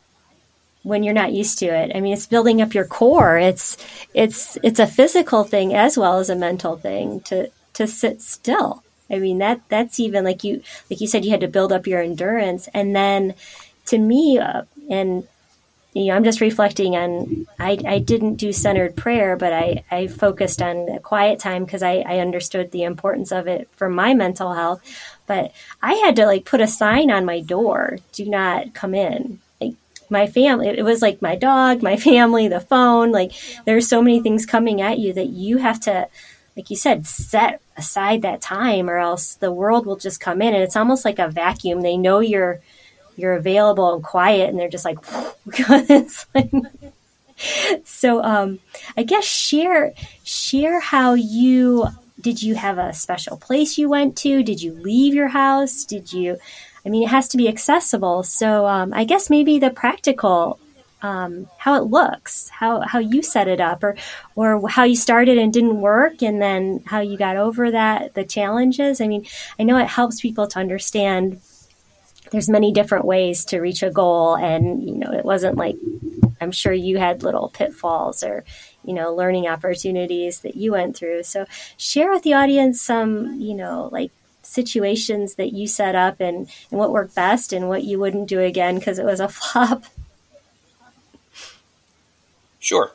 when 0.86 1.02
you're 1.02 1.16
not 1.16 1.34
used 1.34 1.58
to 1.60 1.66
it. 1.66 1.92
I 1.96 2.00
mean, 2.00 2.14
it's 2.14 2.28
building 2.28 2.62
up 2.62 2.76
your 2.76 2.86
core. 2.86 3.38
It's 3.40 3.76
it's 4.14 4.58
it's 4.62 4.80
a 4.80 4.88
physical 4.88 5.44
thing 5.44 5.74
as 5.74 5.98
well 5.98 6.20
as 6.20 6.30
a 6.30 6.36
mental 6.36 6.78
thing 6.78 7.22
to 7.22 7.50
to 7.74 7.88
sit 7.88 8.22
still. 8.22 8.84
I 9.10 9.18
mean, 9.18 9.40
that 9.40 9.62
that's 9.68 10.00
even 10.00 10.24
like 10.24 10.44
you 10.44 10.62
like 10.90 11.02
you 11.02 11.08
said 11.08 11.26
you 11.26 11.32
had 11.32 11.42
to 11.42 11.48
build 11.48 11.74
up 11.74 11.88
your 11.88 12.02
endurance 12.02 12.70
and 12.74 12.96
then 12.96 13.34
to 13.88 13.98
me 13.98 14.38
uh, 14.38 14.62
and 14.90 15.28
you 15.94 16.08
know, 16.08 16.16
I'm 16.16 16.24
just 16.24 16.42
reflecting 16.42 16.96
on 16.96 17.48
I, 17.58 17.80
I 17.88 17.98
didn't 18.00 18.36
do 18.36 18.54
centered 18.54 18.96
prayer, 18.96 19.36
but 19.38 19.54
I, 19.54 19.86
I 19.90 20.08
focused 20.08 20.62
on 20.62 21.00
quiet 21.00 21.40
time 21.40 21.66
because 21.66 21.82
I, 21.82 22.04
I 22.06 22.20
understood 22.20 22.72
the 22.72 22.84
importance 22.84 23.32
of 23.32 23.48
it 23.48 23.70
for 23.78 23.90
my 23.90 24.14
mental 24.14 24.54
health. 24.54 24.82
But 25.26 25.52
I 25.82 25.94
had 25.96 26.18
to 26.18 26.28
like 26.28 26.46
put 26.46 26.62
a 26.62 26.68
sign 26.68 27.10
on 27.10 27.26
my 27.26 27.40
door, 27.40 27.98
do 28.12 28.26
not 28.26 28.74
come 28.74 28.94
in 28.94 29.40
my 30.10 30.28
family 30.28 30.68
it 30.68 30.84
was 30.84 31.02
like 31.02 31.22
my 31.22 31.36
dog 31.36 31.82
my 31.82 31.98
family 32.10 32.48
the 32.48 32.60
phone 32.60 33.12
like 33.12 33.32
there's 33.66 33.88
so 33.88 34.02
many 34.02 34.20
things 34.20 34.46
coming 34.46 34.82
at 34.82 35.00
you 35.00 35.14
that 35.14 35.28
you 35.28 35.58
have 35.58 35.80
to 35.80 36.08
like 36.56 36.70
you 36.70 36.76
said 36.76 37.06
set 37.06 37.62
aside 37.78 38.22
that 38.22 38.42
time 38.42 38.90
or 38.90 38.98
else 38.98 39.36
the 39.36 39.52
world 39.52 39.86
will 39.86 39.98
just 39.98 40.22
come 40.22 40.42
in. 40.42 40.54
And 40.54 40.64
it's 40.64 40.76
almost 40.76 41.06
like 41.06 41.20
a 41.20 41.28
vacuum. 41.28 41.82
They 41.82 41.98
know 41.98 42.20
you're 42.20 42.62
you're 43.18 43.34
available 43.34 43.94
and 43.94 44.04
quiet 44.04 44.50
and 44.50 44.60
they're 44.60 44.70
just 44.70 44.86
like, 44.86 44.98
like 45.70 46.52
so 47.84 48.24
um 48.24 48.60
i 48.96 49.04
guess 49.04 49.26
share 49.26 49.94
share 50.24 50.80
how 50.80 51.14
you 51.14 51.86
did 52.26 52.42
you 52.42 52.56
have 52.56 52.78
a 52.78 52.94
special 52.94 53.38
place 53.38 53.78
you 53.78 53.88
went 53.88 54.18
to 54.18 54.44
did 54.44 54.60
you 54.62 54.74
leave 54.74 55.14
your 55.14 55.30
house 55.30 55.86
did 55.86 56.12
you 56.12 56.38
I 56.86 56.90
mean, 56.90 57.04
it 57.04 57.10
has 57.10 57.28
to 57.30 57.38
be 57.38 57.50
accessible. 57.50 58.24
So 58.24 58.68
um, 58.68 58.94
I 58.94 59.06
guess 59.06 59.30
maybe 59.30 59.58
the 59.58 59.72
practical, 59.72 60.60
um, 61.02 61.48
how 61.58 61.76
it 61.76 61.86
looks, 61.86 62.50
how 62.50 62.82
how 62.82 63.00
you 63.00 63.24
set 63.24 63.48
it 63.48 63.60
up, 63.60 63.84
or 63.84 63.96
or 64.36 64.70
how 64.70 64.84
you 64.84 64.96
started 64.96 65.38
and 65.38 65.52
didn't 65.52 65.82
work, 65.82 66.22
and 66.22 66.42
then 66.42 66.84
how 66.86 67.00
you 67.00 67.18
got 67.18 67.38
over 67.38 67.72
that, 67.72 68.14
the 68.14 68.24
challenges. 68.24 69.02
I 69.02 69.08
mean, 69.08 69.26
I 69.60 69.64
know 69.64 69.78
it 69.78 69.88
helps 69.88 70.22
people 70.22 70.48
to 70.48 70.60
understand. 70.60 71.42
There's 72.32 72.50
many 72.50 72.72
different 72.72 73.06
ways 73.06 73.46
to 73.46 73.60
reach 73.60 73.82
a 73.82 73.90
goal, 73.90 74.36
and 74.36 74.84
you 74.84 74.96
know, 74.96 75.12
it 75.12 75.26
wasn't 75.26 75.58
like 75.58 75.78
I'm 76.40 76.52
sure 76.52 76.74
you 76.74 76.98
had 76.98 77.24
little 77.24 77.50
pitfalls 77.50 78.24
or 78.24 78.44
you 78.86 78.94
know 78.94 79.14
learning 79.14 79.48
opportunities 79.48 80.40
that 80.40 80.56
you 80.56 80.72
went 80.74 80.96
through. 80.96 81.24
So 81.24 81.46
share 81.78 82.12
with 82.12 82.24
the 82.24 82.34
audience 82.34 82.82
some 82.82 83.40
you 83.40 83.54
know 83.54 83.90
like 83.92 84.12
situations 84.46 85.36
that 85.36 85.54
you 85.54 85.68
set 85.68 85.96
up 85.96 86.20
and, 86.20 86.50
and 86.70 86.80
what 86.80 86.92
worked 86.92 87.16
best 87.16 87.52
and 87.52 87.68
what 87.68 87.84
you 87.84 88.00
wouldn't 88.00 88.30
do 88.30 88.40
again 88.40 88.76
because 88.76 89.00
it 89.00 89.06
was 89.06 89.20
a 89.20 89.28
flop? 89.30 89.86
Sure. 92.60 92.92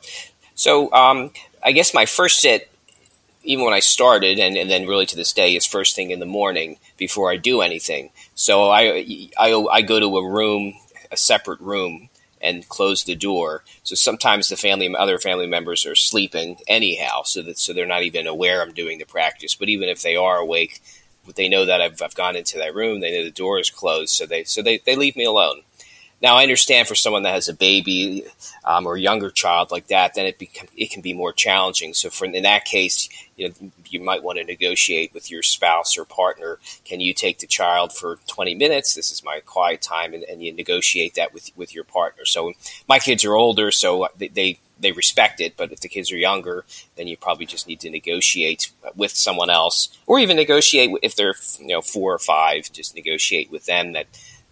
So 0.55 0.91
um, 0.91 1.31
I 1.63 1.71
guess 1.71 1.93
my 1.93 2.05
first 2.05 2.39
sit, 2.39 2.69
even 3.43 3.63
when 3.65 3.73
I 3.73 3.79
started, 3.79 4.37
and, 4.37 4.57
and 4.57 4.69
then 4.69 4.85
really 4.85 5.05
to 5.07 5.15
this 5.15 5.33
day, 5.33 5.55
is 5.55 5.65
first 5.65 5.95
thing 5.95 6.11
in 6.11 6.19
the 6.19 6.25
morning 6.25 6.77
before 6.97 7.31
I 7.31 7.37
do 7.37 7.61
anything. 7.61 8.09
So 8.35 8.69
I, 8.69 9.29
I, 9.39 9.65
I 9.71 9.81
go 9.81 9.99
to 9.99 10.17
a 10.17 10.29
room, 10.29 10.73
a 11.11 11.17
separate 11.17 11.61
room, 11.61 12.09
and 12.41 12.67
close 12.69 13.03
the 13.03 13.15
door. 13.15 13.63
So 13.83 13.95
sometimes 13.95 14.49
the 14.49 14.57
family, 14.57 14.93
other 14.95 15.19
family 15.19 15.47
members 15.47 15.85
are 15.85 15.95
sleeping 15.95 16.57
anyhow, 16.67 17.23
so 17.23 17.41
that 17.43 17.59
so 17.59 17.73
they're 17.73 17.85
not 17.85 18.03
even 18.03 18.27
aware 18.27 18.61
I'm 18.61 18.73
doing 18.73 18.97
the 18.99 19.05
practice. 19.05 19.55
But 19.55 19.69
even 19.69 19.89
if 19.89 20.01
they 20.01 20.15
are 20.15 20.37
awake, 20.37 20.81
they 21.35 21.49
know 21.49 21.65
that 21.65 21.81
I've, 21.81 22.01
I've 22.01 22.15
gone 22.15 22.35
into 22.35 22.57
that 22.57 22.75
room. 22.75 22.99
They 22.99 23.17
know 23.17 23.23
the 23.23 23.31
door 23.31 23.59
is 23.59 23.69
closed, 23.69 24.09
so 24.09 24.25
they 24.25 24.43
so 24.43 24.61
they, 24.61 24.79
they 24.79 24.95
leave 24.95 25.15
me 25.15 25.25
alone. 25.25 25.61
Now 26.21 26.35
I 26.37 26.43
understand 26.43 26.87
for 26.87 26.95
someone 26.95 27.23
that 27.23 27.33
has 27.33 27.49
a 27.49 27.53
baby 27.53 28.25
um, 28.63 28.85
or 28.85 28.95
a 28.95 28.99
younger 28.99 29.31
child 29.31 29.71
like 29.71 29.87
that, 29.87 30.13
then 30.13 30.25
it 30.25 30.37
become, 30.37 30.67
it 30.77 30.91
can 30.91 31.01
be 31.01 31.13
more 31.13 31.33
challenging. 31.33 31.93
So 31.93 32.09
for 32.09 32.25
in 32.25 32.43
that 32.43 32.65
case, 32.65 33.09
you 33.35 33.49
know 33.49 33.71
you 33.89 33.99
might 33.99 34.23
want 34.23 34.37
to 34.37 34.45
negotiate 34.45 35.13
with 35.13 35.31
your 35.31 35.43
spouse 35.43 35.97
or 35.97 36.05
partner. 36.05 36.59
Can 36.85 36.99
you 37.01 37.13
take 37.13 37.39
the 37.39 37.47
child 37.47 37.91
for 37.91 38.19
20 38.27 38.55
minutes? 38.55 38.93
This 38.93 39.11
is 39.11 39.23
my 39.23 39.41
quiet 39.45 39.81
time, 39.81 40.13
and, 40.13 40.23
and 40.23 40.41
you 40.41 40.53
negotiate 40.53 41.15
that 41.15 41.33
with 41.33 41.51
with 41.55 41.73
your 41.73 41.83
partner. 41.83 42.25
So 42.25 42.53
my 42.87 42.99
kids 42.99 43.25
are 43.25 43.35
older, 43.35 43.71
so 43.71 44.07
they, 44.17 44.27
they 44.27 44.59
they 44.79 44.91
respect 44.91 45.39
it. 45.39 45.55
But 45.57 45.71
if 45.71 45.79
the 45.79 45.89
kids 45.89 46.11
are 46.11 46.17
younger, 46.17 46.65
then 46.95 47.07
you 47.07 47.17
probably 47.17 47.45
just 47.45 47.67
need 47.67 47.79
to 47.81 47.89
negotiate 47.89 48.71
with 48.95 49.11
someone 49.11 49.49
else, 49.49 49.97
or 50.05 50.19
even 50.19 50.35
negotiate 50.35 50.91
if 51.01 51.15
they're 51.15 51.35
you 51.59 51.67
know 51.67 51.81
four 51.81 52.13
or 52.13 52.19
five. 52.19 52.71
Just 52.71 52.95
negotiate 52.95 53.51
with 53.51 53.65
them 53.65 53.93
that 53.93 54.07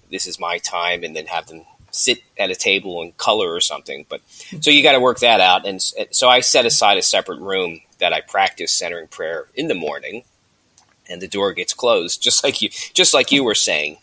this 0.10 0.28
is 0.28 0.40
my 0.40 0.58
time, 0.58 1.04
and 1.04 1.16
then 1.16 1.26
have 1.28 1.48
them 1.48 1.66
sit 1.92 2.22
at 2.38 2.52
a 2.52 2.56
table 2.56 3.02
and 3.02 3.16
color 3.18 3.52
or 3.52 3.60
something. 3.60 4.06
But 4.08 4.22
so 4.62 4.70
you 4.70 4.84
got 4.84 4.94
to 4.94 5.00
work 5.00 5.20
that 5.20 5.40
out. 5.40 5.66
And 5.66 5.82
so 5.82 6.30
I 6.30 6.42
set 6.42 6.66
aside 6.66 6.98
a 6.98 7.02
separate 7.02 7.40
room 7.40 7.82
that 8.00 8.14
I 8.14 8.22
practice 8.22 8.72
centering 8.72 9.08
prayer 9.08 9.48
in 9.56 9.68
the 9.68 9.76
morning, 9.76 10.24
and 11.10 11.22
the 11.22 11.28
door 11.28 11.54
gets 11.54 11.74
closed, 11.74 12.22
just 12.22 12.44
like 12.44 12.62
you, 12.62 12.70
just 12.70 13.14
like 13.14 13.32
you 13.32 13.44
were 13.44 13.56
saying. 13.56 13.98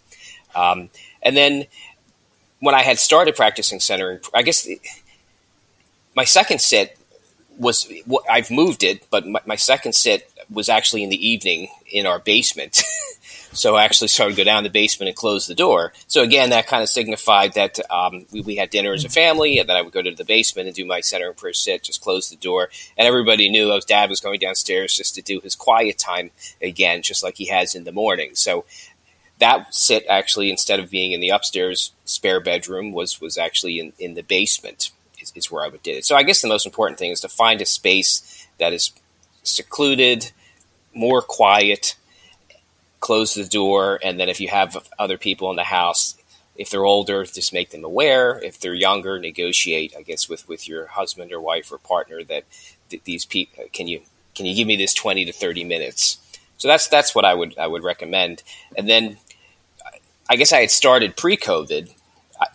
Um, 0.55 0.91
and 1.23 1.37
then 1.37 1.67
when 2.61 2.75
I 2.75 2.83
had 2.83 2.99
started 2.99 3.37
practicing 3.37 3.81
centering, 3.81 4.21
I 4.33 4.43
guess 4.43 4.67
my 6.15 6.25
second 6.25 6.61
sit 6.61 6.99
was 7.59 7.91
I've 8.31 8.51
moved 8.51 8.83
it, 8.83 9.09
but 9.11 9.27
my, 9.27 9.41
my, 9.47 9.57
second 9.57 9.95
sit 9.95 10.31
was 10.51 10.69
actually 10.69 11.03
in 11.03 11.11
the 11.11 11.29
evening 11.29 11.69
in 11.91 12.07
our 12.07 12.19
basement. 12.19 12.83
so 13.57 13.77
I 13.77 13.85
actually 13.85 14.09
started 14.09 14.37
to 14.37 14.41
go 14.41 14.45
down 14.45 14.63
the 14.63 14.71
basement 14.71 15.09
and 15.09 15.17
close 15.17 15.47
the 15.47 15.55
door. 15.55 15.93
So 16.07 16.23
again, 16.23 16.51
that 16.51 16.67
kind 16.67 16.83
of 16.83 16.89
signified 16.89 17.55
that 17.55 17.79
um, 17.91 18.27
we, 18.33 18.43
we, 18.43 18.57
had 18.57 18.71
dinner 18.71 18.93
as 18.93 19.05
a 19.05 19.09
family, 19.09 19.59
and 19.59 19.69
then 19.69 19.77
I 19.77 19.83
would 19.83 19.93
go 19.93 20.03
to 20.03 20.15
the 20.15 20.25
basement 20.25 20.69
and 20.69 20.77
do 20.77 20.85
my 20.85 21.01
center 21.01 21.29
and 21.29 21.37
prayer 21.37 21.53
sit, 21.53 21.83
just 21.83 22.01
close 22.01 22.31
the 22.31 22.37
door, 22.37 22.69
and 22.97 23.07
everybody 23.07 23.49
knew 23.49 23.69
was 23.69 23.85
dad 23.85 24.11
was 24.11 24.21
going 24.21 24.41
downstairs 24.41 24.97
just 24.97 25.15
to 25.15 25.23
do 25.23 25.41
his 25.41 25.55
quiet 25.55 25.99
time 25.99 26.31
again, 26.63 27.03
just 27.03 27.23
like 27.23 27.37
he 27.37 27.47
has 27.47 27.75
in 27.75 27.85
the 27.85 27.93
morning. 27.93 28.35
So 28.35 28.65
that 29.39 29.75
sit 29.75 30.07
actually 30.09 30.51
instead 30.51 30.81
of 30.81 30.91
being 30.91 31.13
in 31.13 31.21
the 31.21 31.29
upstairs 31.31 31.93
spare 32.05 32.41
bedroom 32.41 32.93
was 32.93 33.21
was 33.21 33.37
actually 33.37 33.79
in, 33.79 33.93
in 33.99 34.15
the 34.15 34.23
basement 34.23 34.91
is, 35.21 35.33
is 35.35 35.51
where 35.51 35.65
I 35.65 35.69
would 35.69 35.83
do 35.83 35.93
it. 35.93 36.05
So 36.05 36.17
I 36.17 36.23
guess 36.23 36.41
the 36.41 36.49
most 36.49 36.67
important 36.67 36.99
thing 36.99 37.11
is 37.11 37.21
to 37.21 37.29
find 37.29 37.61
a 37.61 37.67
space 37.67 38.47
that 38.59 38.73
is 38.73 38.93
secluded, 39.43 40.33
more 40.95 41.23
quiet, 41.23 41.97
close 43.07 43.35
the 43.35 43.45
door, 43.45 44.01
and 44.03 44.19
then 44.19 44.29
if 44.29 44.41
you 44.41 44.49
have 44.49 44.77
other 44.99 45.17
people 45.17 45.49
in 45.51 45.55
the 45.55 45.63
house, 45.63 46.17
if 46.57 46.71
they're 46.71 46.85
older, 46.85 47.25
just 47.25 47.53
make 47.53 47.71
them 47.71 47.85
aware. 47.85 48.41
If 48.43 48.59
they're 48.59 48.75
younger, 48.75 49.21
negotiate, 49.21 49.95
I 49.97 50.03
guess, 50.03 50.29
with, 50.29 50.49
with 50.49 50.67
your 50.67 50.87
husband 50.87 51.33
or 51.33 51.41
wife 51.41 51.71
or 51.71 51.79
partner 51.79 52.25
that 52.25 52.43
th- 52.91 53.05
these 53.05 53.25
people 53.25 53.63
can 53.73 53.87
you 53.87 54.01
can 54.35 54.45
you 54.45 54.57
give 54.57 54.67
me 54.67 54.75
this 54.75 54.93
twenty 54.93 55.25
to 55.25 55.33
thirty 55.33 55.63
minutes? 55.63 56.19
So 56.59 56.67
that's 56.67 56.89
that's 56.89 57.15
what 57.15 57.25
I 57.25 57.33
would 57.33 57.57
I 57.57 57.69
would 57.69 57.85
recommend. 57.85 58.43
And 58.77 58.89
then 58.89 59.19
I 60.29 60.35
guess 60.35 60.53
I 60.53 60.61
had 60.61 60.73
started 60.73 61.17
pre 61.17 61.37
COVID. 61.37 61.95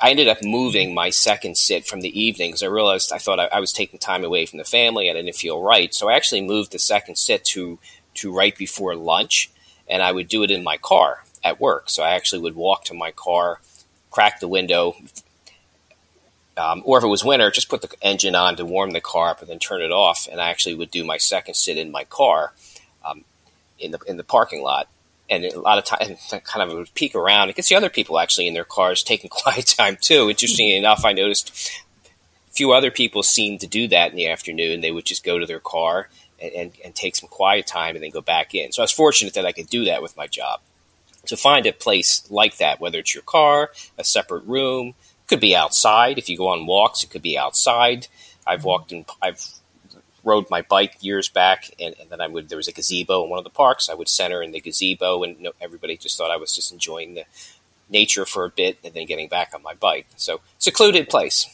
I 0.02 0.10
ended 0.10 0.28
up 0.28 0.44
moving 0.44 0.94
my 0.94 1.12
second 1.12 1.58
sit 1.58 1.88
from 1.88 2.02
the 2.02 2.20
evening 2.20 2.50
because 2.50 2.62
I 2.62 2.68
realized 2.68 3.14
I 3.14 3.18
thought 3.20 3.40
I, 3.40 3.46
I, 3.46 3.60
was 3.60 3.74
taking 3.74 3.98
time 3.98 4.24
away 4.24 4.46
from 4.46 4.60
the 4.60 4.64
family 4.64 5.10
and 5.10 5.18
I 5.18 5.24
didn't 5.24 5.36
feel 5.36 5.60
right. 5.60 5.92
So 5.92 6.08
I 6.08 6.14
actually 6.14 6.42
moved 6.42 6.72
the 6.72 6.78
second 6.78 7.16
sit 7.16 7.44
to 7.46 7.80
to 8.16 8.32
right 8.32 8.56
before 8.56 8.96
lunch, 8.96 9.50
and 9.92 10.02
I 10.02 10.12
would 10.12 10.30
do 10.30 10.42
it 10.42 10.50
in 10.50 10.64
my 10.64 10.78
car 10.78 11.24
at 11.44 11.60
work. 11.60 11.90
So 11.90 12.02
I 12.02 12.12
actually 12.12 12.42
would 12.42 12.56
walk 12.56 12.86
to 12.86 12.94
my 12.96 13.12
car 13.12 13.60
crack 14.10 14.40
the 14.40 14.48
window, 14.48 14.96
um, 16.58 16.82
or 16.86 16.98
if 16.98 17.04
it 17.04 17.08
was 17.08 17.24
winter, 17.24 17.50
just 17.50 17.70
put 17.70 17.82
the 17.82 17.90
engine 18.02 18.36
on 18.36 18.58
to 18.58 18.66
warm 18.66 18.92
the 18.92 19.02
car 19.02 19.30
up 19.30 19.42
and 19.42 19.50
then 19.50 19.58
turn 19.58 19.82
it 19.82 19.92
off. 19.92 20.28
And 20.30 20.40
I 20.40 20.50
actually 20.50 20.76
would 20.76 20.92
do 20.92 21.04
my 21.04 21.18
second 21.18 21.56
sit 21.56 21.78
in 21.78 21.92
my 21.92 22.04
car 22.04 22.54
um, 23.06 23.24
in 23.80 23.92
the 23.92 24.00
in 24.08 24.18
the 24.18 24.24
parking 24.24 24.62
lot. 24.62 24.88
And 25.30 25.46
a 25.46 25.62
lot 25.62 25.78
of 25.78 25.86
time, 25.86 26.18
kind 26.44 26.70
of 26.70 26.78
would 26.78 26.94
peek 26.94 27.16
around. 27.16 27.48
You 27.48 27.54
could 27.54 27.64
see 27.64 27.74
other 27.74 27.90
people 27.90 28.20
actually 28.20 28.48
in 28.48 28.54
their 28.54 28.66
cars 28.66 29.02
taking 29.12 29.30
quiet 29.30 29.66
time 29.66 29.98
too. 30.00 30.30
Interestingly 30.30 30.76
enough, 30.76 31.06
I 31.06 31.14
noticed 31.14 31.72
a 32.50 32.54
few 32.54 32.74
other 32.74 32.92
people 32.92 33.24
seemed 33.24 33.62
to 33.62 33.68
do 33.68 33.88
that 33.88 34.12
in 34.12 34.18
the 34.18 34.28
afternoon. 34.28 34.82
They 34.82 34.92
would 34.92 35.06
just 35.06 35.24
go 35.24 35.40
to 35.40 35.46
their 35.46 35.62
car 35.62 36.10
and, 36.42 36.54
and, 36.54 36.72
and 36.84 36.96
take 36.96 37.16
some 37.16 37.30
quiet 37.30 37.68
time 37.68 37.96
and 37.96 38.04
then 38.04 38.12
go 38.12 38.22
back 38.22 38.56
in. 38.56 38.72
So 38.72 38.82
I 38.82 38.86
was 38.86 38.92
fortunate 38.92 39.34
that 39.36 39.46
I 39.46 39.52
could 39.52 39.70
do 39.70 39.86
that 39.86 40.02
with 40.02 40.18
my 40.18 40.28
job 40.28 40.62
to 41.26 41.38
find 41.38 41.66
a 41.66 41.74
place 41.74 42.30
like 42.32 42.58
that, 42.58 42.80
whether 42.80 43.00
it's 43.00 43.14
your 43.14 43.24
car, 43.24 43.72
a 43.98 44.04
separate 44.04 44.46
room, 44.46 44.96
could 45.28 45.40
be 45.40 45.56
outside. 45.56 46.18
If 46.18 46.30
you 46.30 46.38
go 46.38 46.48
on 46.48 46.66
walks, 46.66 47.04
it 47.04 47.10
could 47.10 47.22
be 47.22 47.38
outside. 47.38 48.08
I've 48.46 48.64
walked 48.64 48.92
and 48.92 49.06
I've 49.22 49.46
rode 50.24 50.50
my 50.50 50.62
bike 50.62 50.98
years 51.02 51.30
back, 51.30 51.72
and, 51.80 51.96
and, 52.00 52.10
then 52.10 52.22
I 52.22 52.28
would. 52.28 52.50
There 52.50 52.58
was 52.58 52.68
a 52.68 52.74
gazebo 52.74 53.24
in 53.24 53.30
one 53.30 53.40
of 53.40 53.44
the 53.44 53.50
parks. 53.50 53.90
I 53.90 53.94
would 53.94 54.08
center 54.08 54.42
in 54.42 54.52
the 54.52 54.62
gazebo, 54.62 55.24
and 55.24 55.48
everybody 55.60 55.98
just 55.98 56.18
thought 56.18 56.32
I 56.32 56.38
was 56.38 56.54
just 56.54 56.72
enjoying 56.72 57.16
the 57.16 57.26
nature 57.90 58.26
for 58.26 58.46
a 58.46 58.50
bit, 58.50 58.78
and 58.84 58.94
then 58.94 59.06
getting 59.06 59.30
back 59.30 59.52
on 59.54 59.64
my 59.64 59.74
bike. 59.74 60.08
So 60.18 60.42
secluded 60.58 61.10
place. 61.10 61.48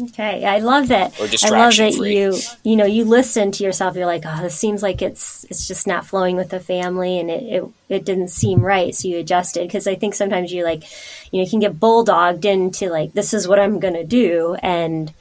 Okay, 0.00 0.46
I 0.46 0.58
love 0.60 0.88
that. 0.88 1.12
I 1.42 1.50
love 1.50 1.76
that 1.76 1.92
free. 1.94 2.16
you 2.18 2.38
you 2.64 2.76
know 2.76 2.86
you 2.86 3.04
listen 3.04 3.52
to 3.52 3.64
yourself. 3.64 3.94
You're 3.94 4.06
like, 4.06 4.22
oh, 4.24 4.42
this 4.42 4.54
seems 4.54 4.82
like 4.82 5.02
it's 5.02 5.44
it's 5.50 5.68
just 5.68 5.86
not 5.86 6.06
flowing 6.06 6.36
with 6.36 6.48
the 6.48 6.60
family, 6.60 7.18
and 7.18 7.30
it 7.30 7.42
it, 7.42 7.64
it 7.90 8.04
didn't 8.06 8.28
seem 8.28 8.60
right. 8.62 8.94
So 8.94 9.08
you 9.08 9.18
adjusted 9.18 9.68
because 9.68 9.86
I 9.86 9.94
think 9.94 10.14
sometimes 10.14 10.50
you 10.50 10.64
like, 10.64 10.84
you 11.30 11.38
know, 11.38 11.44
you 11.44 11.50
can 11.50 11.60
get 11.60 11.78
bulldogged 11.78 12.46
into 12.46 12.88
like 12.88 13.12
this 13.12 13.34
is 13.34 13.46
what 13.46 13.60
I'm 13.60 13.80
going 13.80 13.94
to 13.94 14.04
do, 14.04 14.56
and 14.62 15.12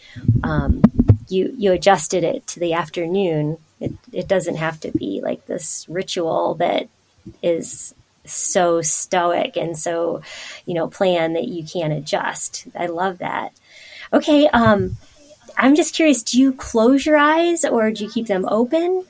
um, 0.41 0.81
you 1.27 1.53
you 1.57 1.73
adjusted 1.73 2.23
it 2.23 2.47
to 2.47 2.61
the 2.61 2.71
afternoon. 2.73 3.57
It 3.81 3.91
it 4.13 4.27
doesn't 4.29 4.55
have 4.55 4.79
to 4.81 4.91
be 4.91 5.19
like 5.21 5.47
this 5.47 5.85
ritual 5.89 6.53
that 6.55 6.87
is 7.43 7.93
so 8.23 8.81
stoic 8.81 9.57
and 9.57 9.77
so 9.77 10.21
you 10.65 10.73
know 10.75 10.87
plan 10.87 11.33
that 11.33 11.49
you 11.49 11.65
can't 11.65 11.91
adjust. 11.91 12.67
I 12.73 12.85
love 12.85 13.17
that. 13.17 13.51
Okay, 14.13 14.47
um, 14.49 14.97
I'm 15.57 15.75
just 15.75 15.95
curious. 15.95 16.23
Do 16.23 16.39
you 16.39 16.53
close 16.53 17.05
your 17.05 17.17
eyes 17.17 17.63
or 17.63 17.91
do 17.91 18.03
you 18.03 18.09
keep 18.09 18.27
them 18.27 18.45
open? 18.49 19.05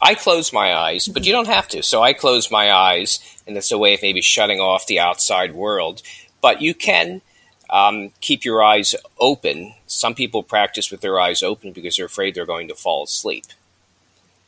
I 0.00 0.14
close 0.14 0.52
my 0.52 0.74
eyes, 0.74 1.08
but 1.08 1.26
you 1.26 1.32
don't 1.32 1.48
have 1.48 1.66
to. 1.68 1.82
So 1.82 2.02
I 2.02 2.12
close 2.12 2.52
my 2.52 2.72
eyes, 2.72 3.18
and 3.46 3.56
that's 3.56 3.72
a 3.72 3.78
way 3.78 3.94
of 3.94 4.02
maybe 4.02 4.20
shutting 4.20 4.60
off 4.60 4.86
the 4.86 5.00
outside 5.00 5.54
world. 5.54 6.02
But 6.40 6.62
you 6.62 6.72
can 6.72 7.20
um, 7.68 8.10
keep 8.20 8.44
your 8.44 8.62
eyes 8.62 8.94
open. 9.18 9.74
Some 9.88 10.14
people 10.14 10.44
practice 10.44 10.90
with 10.92 11.00
their 11.00 11.18
eyes 11.18 11.42
open 11.42 11.72
because 11.72 11.96
they're 11.96 12.06
afraid 12.06 12.34
they're 12.34 12.46
going 12.46 12.68
to 12.68 12.76
fall 12.76 13.04
asleep. 13.04 13.46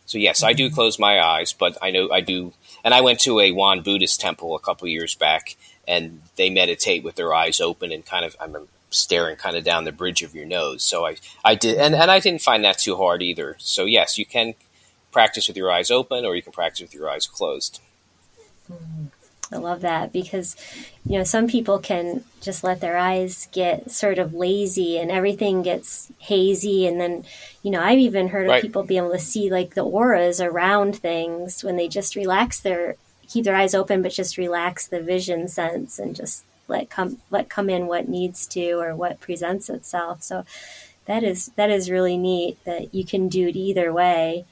So 0.07 0.19
yes, 0.19 0.43
I 0.43 0.52
do 0.52 0.67
mm-hmm. 0.67 0.75
close 0.75 0.99
my 0.99 1.21
eyes, 1.21 1.52
but 1.52 1.76
I 1.83 1.90
know 1.90 2.11
I 2.12 2.21
do. 2.21 2.52
And 2.85 2.95
I 2.95 3.00
went 3.00 3.21
to 3.21 3.40
a 3.40 3.52
Won 3.52 3.83
Buddhist 3.83 4.21
temple 4.21 4.55
a 4.55 4.61
couple 4.61 4.87
years 4.87 5.17
back, 5.17 5.57
and 5.87 6.23
they 6.37 6.49
meditate 6.49 7.02
with 7.02 7.17
their 7.17 7.35
eyes 7.35 7.61
open 7.61 7.90
and 7.90 8.07
kind 8.07 8.25
of. 8.25 8.37
I 8.40 8.45
remember 8.45 8.69
staring 8.90 9.37
kind 9.37 9.56
of 9.56 9.64
down 9.64 9.85
the 9.85 9.92
bridge 9.92 10.23
of 10.23 10.35
your 10.35 10.47
nose. 10.47 10.82
So 10.82 11.06
I, 11.06 11.16
I 11.44 11.54
did, 11.54 11.78
and, 11.78 11.94
and 11.94 12.11
I 12.11 12.20
didn't 12.20 12.42
find 12.42 12.64
that 12.64 12.78
too 12.78 12.97
hard 12.97 13.23
either. 13.23 13.56
So 13.59 13.85
yes, 13.85 14.18
you 14.18 14.26
can 14.26 14.54
practice 15.12 15.49
with 15.49 15.56
your 15.56 15.70
eyes 15.70 15.90
open 15.90 16.25
or 16.25 16.37
you 16.37 16.42
can 16.42 16.52
practice 16.52 16.82
with 16.82 16.94
your 16.94 17.09
eyes 17.09 17.26
closed. 17.26 17.80
Mm-hmm. 18.70 19.06
I 19.52 19.56
love 19.56 19.80
that 19.80 20.12
because, 20.12 20.54
you 21.04 21.18
know, 21.18 21.25
some 21.25 21.49
people 21.49 21.80
can 21.80 22.23
just 22.40 22.62
let 22.62 22.80
their 22.80 22.97
eyes 22.97 23.49
get 23.50 23.90
sort 23.90 24.20
of 24.20 24.32
lazy 24.32 24.97
and 24.97 25.11
everything 25.11 25.62
gets 25.62 26.12
hazy. 26.18 26.87
And 26.87 27.00
then, 27.00 27.25
you 27.64 27.73
know, 27.73 27.82
I've 27.82 27.99
even 27.99 28.28
heard 28.28 28.44
of 28.44 28.50
right. 28.50 28.62
people 28.62 28.85
being 28.85 29.02
able 29.02 29.12
to 29.12 29.18
see 29.18 29.50
like 29.50 29.75
the 29.75 29.85
auras 29.85 30.40
around 30.40 30.97
things 30.97 31.64
when 31.64 31.76
they 31.76 31.88
just 31.88 32.14
relax 32.14 32.61
their, 32.61 32.94
keep 33.28 33.44
their 33.44 33.56
eyes 33.56 33.75
open, 33.75 34.02
but 34.02 34.12
just 34.12 34.38
relax 34.38 34.87
the 34.87 35.00
vision 35.00 35.49
sense 35.49 35.99
and 35.99 36.14
just 36.14 36.44
let 36.70 36.88
come 36.88 37.18
let 37.30 37.50
come 37.50 37.68
in 37.68 37.86
what 37.86 38.08
needs 38.08 38.46
to 38.48 38.72
or 38.80 38.96
what 38.96 39.20
presents 39.20 39.68
itself. 39.68 40.22
So 40.22 40.44
that 41.04 41.22
is 41.22 41.48
that 41.56 41.70
is 41.70 41.90
really 41.90 42.16
neat 42.16 42.62
that 42.64 42.94
you 42.94 43.04
can 43.04 43.28
do 43.28 43.48
it 43.48 43.56
either 43.56 43.92
way. 43.92 44.46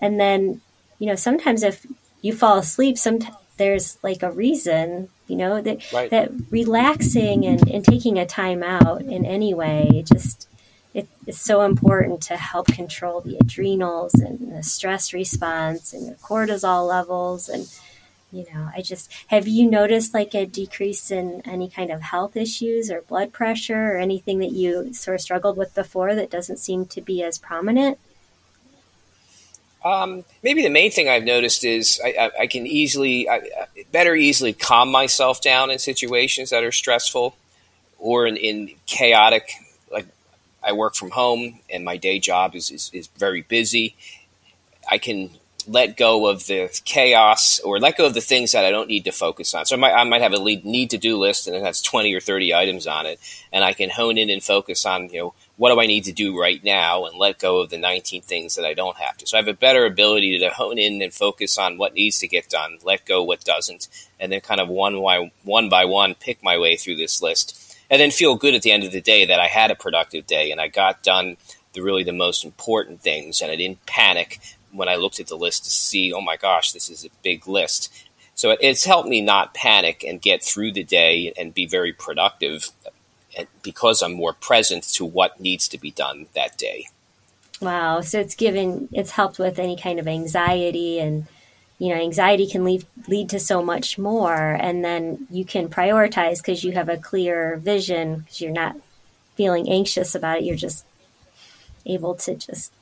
And 0.00 0.18
then, 0.18 0.62
you 0.98 1.06
know, 1.06 1.16
sometimes 1.16 1.62
if 1.62 1.86
you 2.22 2.32
fall 2.32 2.58
asleep, 2.58 2.96
sometimes 2.96 3.36
there's 3.56 3.98
like 4.02 4.22
a 4.22 4.30
reason, 4.30 5.08
you 5.28 5.36
know, 5.36 5.60
that 5.60 5.92
right. 5.92 6.10
that 6.10 6.30
relaxing 6.50 7.44
and, 7.44 7.68
and 7.68 7.84
taking 7.84 8.18
a 8.18 8.26
time 8.26 8.62
out 8.62 9.02
in 9.02 9.24
any 9.24 9.54
way 9.54 10.04
just 10.12 10.48
it 10.94 11.08
is 11.26 11.40
so 11.40 11.62
important 11.62 12.22
to 12.22 12.36
help 12.36 12.68
control 12.68 13.20
the 13.20 13.36
adrenals 13.40 14.14
and 14.14 14.52
the 14.52 14.62
stress 14.62 15.12
response 15.12 15.92
and 15.92 16.06
your 16.06 16.14
cortisol 16.16 16.88
levels 16.88 17.48
and 17.48 17.66
you 18.34 18.46
know, 18.52 18.70
I 18.74 18.82
just 18.82 19.12
have 19.28 19.46
you 19.46 19.70
noticed 19.70 20.12
like 20.12 20.34
a 20.34 20.46
decrease 20.46 21.10
in 21.10 21.42
any 21.44 21.68
kind 21.68 21.90
of 21.90 22.02
health 22.02 22.36
issues 22.36 22.90
or 22.90 23.02
blood 23.02 23.32
pressure 23.32 23.92
or 23.92 23.96
anything 23.96 24.38
that 24.40 24.52
you 24.52 24.92
sort 24.92 25.14
of 25.14 25.20
struggled 25.20 25.56
with 25.56 25.74
before 25.74 26.14
that 26.14 26.30
doesn't 26.30 26.58
seem 26.58 26.86
to 26.86 27.00
be 27.00 27.22
as 27.22 27.38
prominent? 27.38 27.98
Um, 29.84 30.24
maybe 30.42 30.62
the 30.62 30.70
main 30.70 30.90
thing 30.90 31.08
I've 31.08 31.24
noticed 31.24 31.62
is 31.62 32.00
I, 32.02 32.14
I, 32.18 32.30
I 32.42 32.46
can 32.46 32.66
easily, 32.66 33.28
I, 33.28 33.42
better 33.92 34.14
easily 34.14 34.54
calm 34.54 34.90
myself 34.90 35.42
down 35.42 35.70
in 35.70 35.78
situations 35.78 36.50
that 36.50 36.64
are 36.64 36.72
stressful 36.72 37.36
or 37.98 38.26
in, 38.26 38.36
in 38.36 38.70
chaotic. 38.86 39.52
Like 39.92 40.06
I 40.62 40.72
work 40.72 40.94
from 40.94 41.10
home 41.10 41.60
and 41.68 41.84
my 41.84 41.98
day 41.98 42.18
job 42.18 42.54
is, 42.54 42.70
is, 42.70 42.90
is 42.94 43.08
very 43.08 43.42
busy. 43.42 43.94
I 44.90 44.96
can 44.98 45.30
let 45.68 45.96
go 45.96 46.26
of 46.26 46.46
the 46.46 46.68
chaos 46.84 47.58
or 47.60 47.78
let 47.78 47.96
go 47.96 48.06
of 48.06 48.14
the 48.14 48.20
things 48.20 48.52
that 48.52 48.64
I 48.64 48.70
don't 48.70 48.88
need 48.88 49.04
to 49.04 49.12
focus 49.12 49.54
on. 49.54 49.66
So 49.66 49.76
I 49.76 49.78
might, 49.78 49.92
I 49.92 50.04
might 50.04 50.22
have 50.22 50.32
a 50.32 50.38
need 50.38 50.90
to 50.90 50.98
do 50.98 51.18
list 51.18 51.46
and 51.46 51.56
it 51.56 51.62
has 51.62 51.82
20 51.82 52.12
or 52.14 52.20
30 52.20 52.54
items 52.54 52.86
on 52.86 53.06
it. 53.06 53.20
And 53.52 53.64
I 53.64 53.72
can 53.72 53.90
hone 53.90 54.18
in 54.18 54.30
and 54.30 54.42
focus 54.42 54.84
on, 54.84 55.08
you 55.10 55.20
know, 55.20 55.34
what 55.56 55.72
do 55.72 55.80
I 55.80 55.86
need 55.86 56.04
to 56.04 56.12
do 56.12 56.38
right 56.38 56.62
now 56.64 57.04
and 57.06 57.16
let 57.16 57.38
go 57.38 57.60
of 57.60 57.70
the 57.70 57.78
19 57.78 58.22
things 58.22 58.56
that 58.56 58.64
I 58.64 58.74
don't 58.74 58.96
have 58.98 59.16
to. 59.18 59.26
So 59.26 59.36
I 59.36 59.40
have 59.40 59.48
a 59.48 59.54
better 59.54 59.86
ability 59.86 60.38
to 60.38 60.50
hone 60.50 60.78
in 60.78 61.00
and 61.00 61.12
focus 61.12 61.58
on 61.58 61.78
what 61.78 61.94
needs 61.94 62.18
to 62.18 62.28
get 62.28 62.48
done, 62.48 62.78
let 62.82 63.04
go 63.04 63.22
what 63.22 63.44
doesn't, 63.44 63.88
and 64.18 64.32
then 64.32 64.40
kind 64.40 64.60
of 64.60 64.68
one 64.68 65.00
by 65.00 65.30
one 65.44 65.68
by 65.68 65.84
one 65.84 66.14
pick 66.14 66.42
my 66.42 66.58
way 66.58 66.76
through 66.76 66.96
this 66.96 67.22
list. 67.22 67.60
And 67.90 68.00
then 68.00 68.10
feel 68.10 68.34
good 68.34 68.54
at 68.54 68.62
the 68.62 68.72
end 68.72 68.82
of 68.82 68.92
the 68.92 69.00
day 69.00 69.26
that 69.26 69.38
I 69.38 69.46
had 69.46 69.70
a 69.70 69.76
productive 69.76 70.26
day 70.26 70.50
and 70.50 70.60
I 70.60 70.68
got 70.68 71.02
done 71.02 71.36
the 71.74 71.82
really 71.82 72.02
the 72.02 72.12
most 72.12 72.44
important 72.44 73.02
things 73.02 73.40
and 73.40 73.50
I 73.50 73.56
didn't 73.56 73.84
panic 73.86 74.40
when 74.74 74.88
I 74.88 74.96
looked 74.96 75.20
at 75.20 75.28
the 75.28 75.36
list 75.36 75.64
to 75.64 75.70
see, 75.70 76.12
oh 76.12 76.20
my 76.20 76.36
gosh, 76.36 76.72
this 76.72 76.90
is 76.90 77.04
a 77.04 77.10
big 77.22 77.46
list. 77.46 77.92
So 78.34 78.56
it's 78.60 78.84
helped 78.84 79.08
me 79.08 79.20
not 79.20 79.54
panic 79.54 80.04
and 80.04 80.20
get 80.20 80.42
through 80.42 80.72
the 80.72 80.82
day 80.82 81.32
and 81.38 81.54
be 81.54 81.66
very 81.66 81.92
productive 81.92 82.70
eh, 83.36 83.44
because 83.62 84.02
I'm 84.02 84.14
more 84.14 84.32
present 84.32 84.82
to 84.94 85.04
what 85.04 85.40
needs 85.40 85.68
to 85.68 85.78
be 85.78 85.92
done 85.92 86.26
that 86.34 86.58
day. 86.58 86.88
Wow. 87.60 88.00
So 88.00 88.18
it's 88.18 88.34
given, 88.34 88.88
it's 88.92 89.12
helped 89.12 89.38
with 89.38 89.58
any 89.60 89.76
kind 89.76 90.00
of 90.00 90.08
anxiety 90.08 90.98
and, 90.98 91.26
you 91.78 91.94
know, 91.94 92.00
anxiety 92.00 92.48
can 92.48 92.64
lead, 92.64 92.84
lead 93.06 93.28
to 93.28 93.38
so 93.38 93.62
much 93.62 93.98
more. 93.98 94.34
And 94.34 94.84
then 94.84 95.28
you 95.30 95.44
can 95.44 95.68
prioritize 95.68 96.38
because 96.38 96.64
you 96.64 96.72
have 96.72 96.88
a 96.88 96.96
clear 96.96 97.56
vision 97.56 98.18
because 98.18 98.40
you're 98.40 98.52
not 98.52 98.76
feeling 99.36 99.70
anxious 99.70 100.16
about 100.16 100.38
it. 100.38 100.44
You're 100.44 100.56
just 100.56 100.84
able 101.86 102.16
to 102.16 102.34
just 102.34 102.72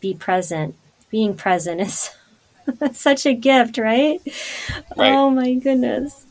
be 0.00 0.14
present 0.14 0.74
being 1.10 1.34
present 1.34 1.80
is 1.80 2.10
such 2.92 3.26
a 3.26 3.34
gift, 3.34 3.78
right? 3.78 4.20
right? 4.96 5.12
Oh 5.12 5.30
my 5.30 5.54
goodness. 5.54 6.26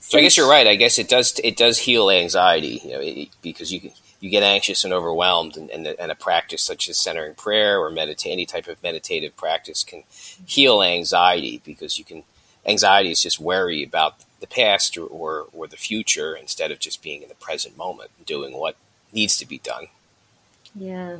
So, 0.00 0.18
I 0.18 0.22
guess 0.22 0.36
you're 0.36 0.50
right. 0.50 0.66
I 0.66 0.74
guess 0.74 0.98
it 0.98 1.08
does 1.08 1.38
it 1.44 1.56
does 1.56 1.78
heal 1.78 2.10
anxiety, 2.10 2.80
you 2.84 2.90
know, 2.90 3.00
it, 3.00 3.28
because 3.40 3.72
you 3.72 3.92
you 4.20 4.30
get 4.30 4.42
anxious 4.44 4.84
and 4.84 4.92
overwhelmed, 4.92 5.56
and, 5.56 5.68
and, 5.70 5.84
and, 5.84 6.12
a 6.12 6.14
practice 6.14 6.62
such 6.62 6.88
as 6.88 6.96
centering 6.96 7.34
prayer 7.34 7.80
or 7.80 7.90
meditate 7.90 8.32
any 8.32 8.46
type 8.46 8.68
of 8.68 8.80
meditative 8.80 9.36
practice 9.36 9.82
can 9.82 10.04
heal 10.46 10.80
anxiety 10.80 11.60
because 11.64 11.98
you 11.98 12.04
can 12.04 12.22
anxiety 12.64 13.10
is 13.10 13.20
just 13.20 13.40
worry 13.40 13.82
about 13.82 14.14
the 14.40 14.46
past 14.46 14.96
or, 14.96 15.06
or, 15.06 15.46
or 15.52 15.66
the 15.66 15.76
future 15.76 16.36
instead 16.36 16.70
of 16.70 16.78
just 16.78 17.02
being 17.02 17.22
in 17.22 17.28
the 17.28 17.34
present 17.34 17.76
moment 17.76 18.10
and 18.16 18.24
doing 18.24 18.52
what 18.56 18.76
needs 19.12 19.36
to 19.36 19.46
be 19.46 19.58
done. 19.58 19.86
Yeah. 20.74 21.18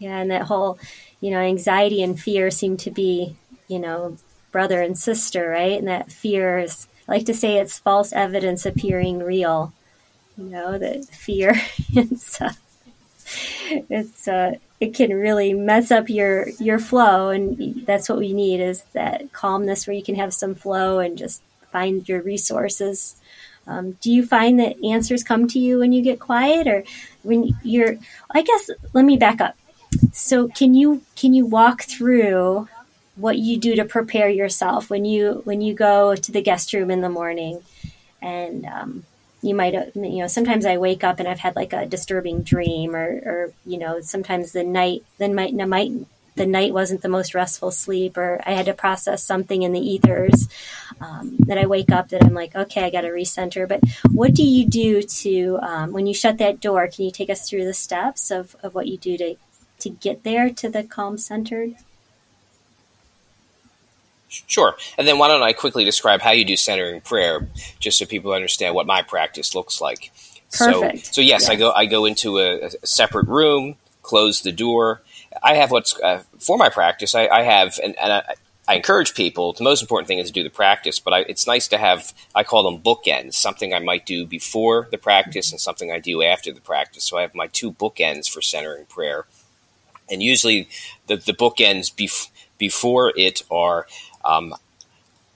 Yeah. 0.00 0.18
And 0.18 0.30
that 0.32 0.42
whole, 0.42 0.78
you 1.20 1.30
know, 1.30 1.38
anxiety 1.38 2.02
and 2.02 2.18
fear 2.18 2.50
seem 2.50 2.76
to 2.78 2.90
be, 2.90 3.36
you 3.68 3.78
know, 3.78 4.16
brother 4.50 4.80
and 4.82 4.98
sister, 4.98 5.48
right? 5.50 5.78
And 5.78 5.86
that 5.86 6.10
fear 6.10 6.58
is, 6.58 6.88
I 7.06 7.12
like 7.12 7.26
to 7.26 7.34
say 7.34 7.58
it's 7.58 7.78
false 7.78 8.12
evidence 8.12 8.66
appearing 8.66 9.20
real. 9.20 9.72
You 10.36 10.44
know, 10.46 10.78
that 10.78 11.04
fear, 11.04 11.52
it's, 11.92 12.40
uh, 12.40 12.54
it's, 13.68 14.26
uh, 14.26 14.54
it 14.80 14.94
can 14.94 15.12
really 15.12 15.52
mess 15.52 15.90
up 15.90 16.08
your 16.08 16.48
your 16.58 16.78
flow 16.78 17.28
and 17.28 17.84
that's 17.86 18.08
what 18.08 18.18
we 18.18 18.32
need 18.32 18.60
is 18.60 18.82
that 18.94 19.32
calmness 19.32 19.86
where 19.86 19.94
you 19.94 20.02
can 20.02 20.14
have 20.14 20.32
some 20.32 20.54
flow 20.54 20.98
and 20.98 21.18
just 21.18 21.42
find 21.70 22.08
your 22.08 22.22
resources 22.22 23.16
um, 23.66 23.92
do 24.00 24.10
you 24.10 24.24
find 24.24 24.58
that 24.58 24.82
answers 24.82 25.22
come 25.22 25.46
to 25.46 25.58
you 25.58 25.78
when 25.78 25.92
you 25.92 26.02
get 26.02 26.18
quiet 26.18 26.66
or 26.66 26.82
when 27.22 27.54
you're 27.62 27.96
i 28.30 28.42
guess 28.42 28.70
let 28.94 29.04
me 29.04 29.16
back 29.16 29.40
up 29.40 29.54
so 30.12 30.48
can 30.48 30.74
you 30.74 31.02
can 31.16 31.34
you 31.34 31.46
walk 31.46 31.82
through 31.82 32.68
what 33.16 33.38
you 33.38 33.58
do 33.58 33.74
to 33.76 33.84
prepare 33.84 34.28
yourself 34.28 34.88
when 34.88 35.04
you 35.04 35.42
when 35.44 35.60
you 35.60 35.74
go 35.74 36.14
to 36.14 36.32
the 36.32 36.42
guest 36.42 36.72
room 36.72 36.90
in 36.90 37.00
the 37.00 37.08
morning? 37.08 37.62
And 38.22 38.66
um, 38.66 39.04
you 39.42 39.54
might 39.54 39.74
you 39.94 40.18
know 40.18 40.26
sometimes 40.26 40.66
i 40.66 40.76
wake 40.76 41.02
up 41.02 41.18
and 41.18 41.28
i've 41.28 41.38
had 41.38 41.56
like 41.56 41.72
a 41.72 41.86
disturbing 41.86 42.42
dream 42.42 42.94
or 42.94 43.06
or 43.24 43.52
you 43.64 43.78
know 43.78 44.00
sometimes 44.00 44.52
the 44.52 44.64
night 44.64 45.02
then 45.18 45.34
might 45.34 45.54
might 45.54 45.90
the 46.36 46.46
night 46.46 46.72
wasn't 46.72 47.02
the 47.02 47.08
most 47.08 47.34
restful 47.34 47.70
sleep 47.70 48.16
or 48.16 48.40
i 48.46 48.52
had 48.52 48.66
to 48.66 48.74
process 48.74 49.22
something 49.22 49.62
in 49.62 49.72
the 49.72 49.80
ethers 49.80 50.48
um, 51.00 51.36
that 51.46 51.58
i 51.58 51.66
wake 51.66 51.90
up 51.90 52.08
that 52.08 52.24
i'm 52.24 52.34
like 52.34 52.54
okay 52.54 52.84
i 52.84 52.90
got 52.90 53.02
to 53.02 53.08
recenter. 53.08 53.66
But 53.66 53.80
what 54.10 54.34
do 54.34 54.42
you 54.42 54.66
do 54.66 55.02
to 55.02 55.58
um, 55.62 55.92
when 55.92 56.06
you 56.06 56.14
shut 56.14 56.38
that 56.38 56.60
door 56.60 56.86
can 56.88 57.04
you 57.04 57.10
take 57.10 57.30
us 57.30 57.48
through 57.48 57.64
the 57.64 57.74
steps 57.74 58.30
of, 58.30 58.56
of 58.62 58.74
what 58.74 58.88
you 58.88 58.98
do 58.98 59.16
to 59.16 59.36
to 59.80 59.90
get 59.90 60.24
there 60.24 60.50
to 60.50 60.68
the 60.68 60.82
calm 60.82 61.18
centered 61.18 61.76
Sure. 64.30 64.76
And 64.96 65.08
then 65.08 65.18
why 65.18 65.28
don't 65.28 65.42
I 65.42 65.52
quickly 65.52 65.84
describe 65.84 66.20
how 66.20 66.30
you 66.30 66.44
do 66.44 66.56
centering 66.56 67.00
prayer, 67.00 67.48
just 67.80 67.98
so 67.98 68.06
people 68.06 68.32
understand 68.32 68.74
what 68.74 68.86
my 68.86 69.02
practice 69.02 69.54
looks 69.54 69.80
like. 69.80 70.12
Perfect. 70.56 71.06
So, 71.06 71.12
so 71.12 71.20
yes, 71.20 71.42
yes. 71.42 71.50
I 71.50 71.56
go 71.56 71.72
I 71.72 71.86
go 71.86 72.04
into 72.04 72.38
a, 72.38 72.66
a, 72.66 72.86
separate 72.86 73.26
room, 73.28 73.76
close 74.02 74.42
the 74.42 74.52
door. 74.52 75.02
I 75.42 75.54
have 75.54 75.70
what's 75.70 75.98
uh, 76.00 76.22
for 76.38 76.56
my 76.56 76.68
practice. 76.68 77.14
I, 77.14 77.26
I 77.28 77.42
have 77.42 77.78
and, 77.82 77.96
and 77.98 78.12
I, 78.12 78.34
I, 78.68 78.74
encourage 78.74 79.14
people. 79.14 79.52
The 79.52 79.64
most 79.64 79.80
important 79.80 80.08
thing 80.08 80.18
is 80.18 80.28
to 80.28 80.32
do 80.32 80.42
the 80.42 80.50
practice, 80.50 80.98
but 80.98 81.12
I, 81.12 81.20
it's 81.20 81.46
nice 81.46 81.68
to 81.68 81.78
have. 81.78 82.12
I 82.34 82.44
call 82.44 82.64
them 82.64 82.82
bookends. 82.82 83.34
Something 83.34 83.72
I 83.74 83.78
might 83.78 84.06
do 84.06 84.26
before 84.26 84.88
the 84.90 84.98
practice 84.98 85.50
and 85.52 85.60
something 85.60 85.90
I 85.90 85.98
do 85.98 86.22
after 86.22 86.52
the 86.52 86.60
practice. 86.60 87.04
So 87.04 87.18
I 87.18 87.22
have 87.22 87.34
my 87.34 87.46
two 87.48 87.72
bookends 87.72 88.28
for 88.28 88.42
centering 88.42 88.86
prayer, 88.86 89.26
and 90.10 90.22
usually 90.22 90.68
the 91.06 91.16
the 91.16 91.32
bookends 91.32 91.94
bef- 91.94 92.30
before 92.58 93.12
it 93.16 93.42
are 93.50 93.86
um, 94.24 94.54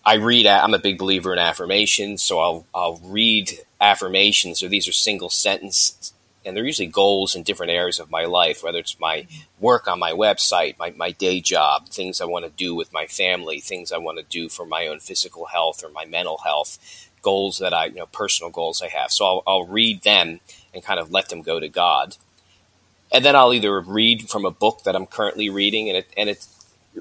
I 0.04 0.14
read. 0.14 0.46
I'm 0.46 0.74
a 0.74 0.78
big 0.78 0.98
believer 0.98 1.32
in 1.32 1.38
affirmations, 1.38 2.22
so 2.22 2.38
I'll 2.38 2.66
I'll 2.74 3.00
read 3.04 3.52
affirmations. 3.80 4.60
So 4.60 4.68
these 4.68 4.86
are 4.86 4.92
single 4.92 5.30
sentence, 5.30 6.12
and 6.44 6.56
they're 6.56 6.64
usually 6.64 6.88
goals 6.88 7.34
in 7.34 7.42
different 7.42 7.72
areas 7.72 7.98
of 7.98 8.10
my 8.10 8.24
life, 8.24 8.62
whether 8.62 8.78
it's 8.78 9.00
my 9.00 9.26
work 9.58 9.88
on 9.88 9.98
my 9.98 10.12
website, 10.12 10.78
my, 10.78 10.90
my 10.90 11.10
day 11.10 11.40
job, 11.40 11.88
things 11.88 12.20
I 12.20 12.26
want 12.26 12.44
to 12.44 12.50
do 12.50 12.74
with 12.74 12.92
my 12.92 13.06
family, 13.06 13.60
things 13.60 13.92
I 13.92 13.98
want 13.98 14.18
to 14.18 14.24
do 14.24 14.48
for 14.50 14.66
my 14.66 14.86
own 14.86 15.00
physical 15.00 15.46
health 15.46 15.82
or 15.82 15.88
my 15.88 16.04
mental 16.04 16.38
health, 16.44 16.78
goals 17.22 17.58
that 17.58 17.72
I 17.72 17.86
you 17.86 17.96
know 17.96 18.06
personal 18.06 18.50
goals 18.50 18.82
I 18.82 18.88
have. 18.88 19.10
So 19.10 19.24
I'll, 19.24 19.42
I'll 19.46 19.66
read 19.66 20.02
them 20.02 20.40
and 20.74 20.84
kind 20.84 21.00
of 21.00 21.10
let 21.10 21.30
them 21.30 21.40
go 21.40 21.60
to 21.60 21.68
God, 21.68 22.16
and 23.12 23.24
then 23.24 23.36
I'll 23.36 23.52
either 23.52 23.80
read 23.80 24.28
from 24.28 24.44
a 24.44 24.50
book 24.50 24.82
that 24.84 24.96
I'm 24.96 25.06
currently 25.06 25.50
reading, 25.50 25.88
and 25.88 25.98
it 25.98 26.08
and 26.16 26.28
it's 26.28 26.48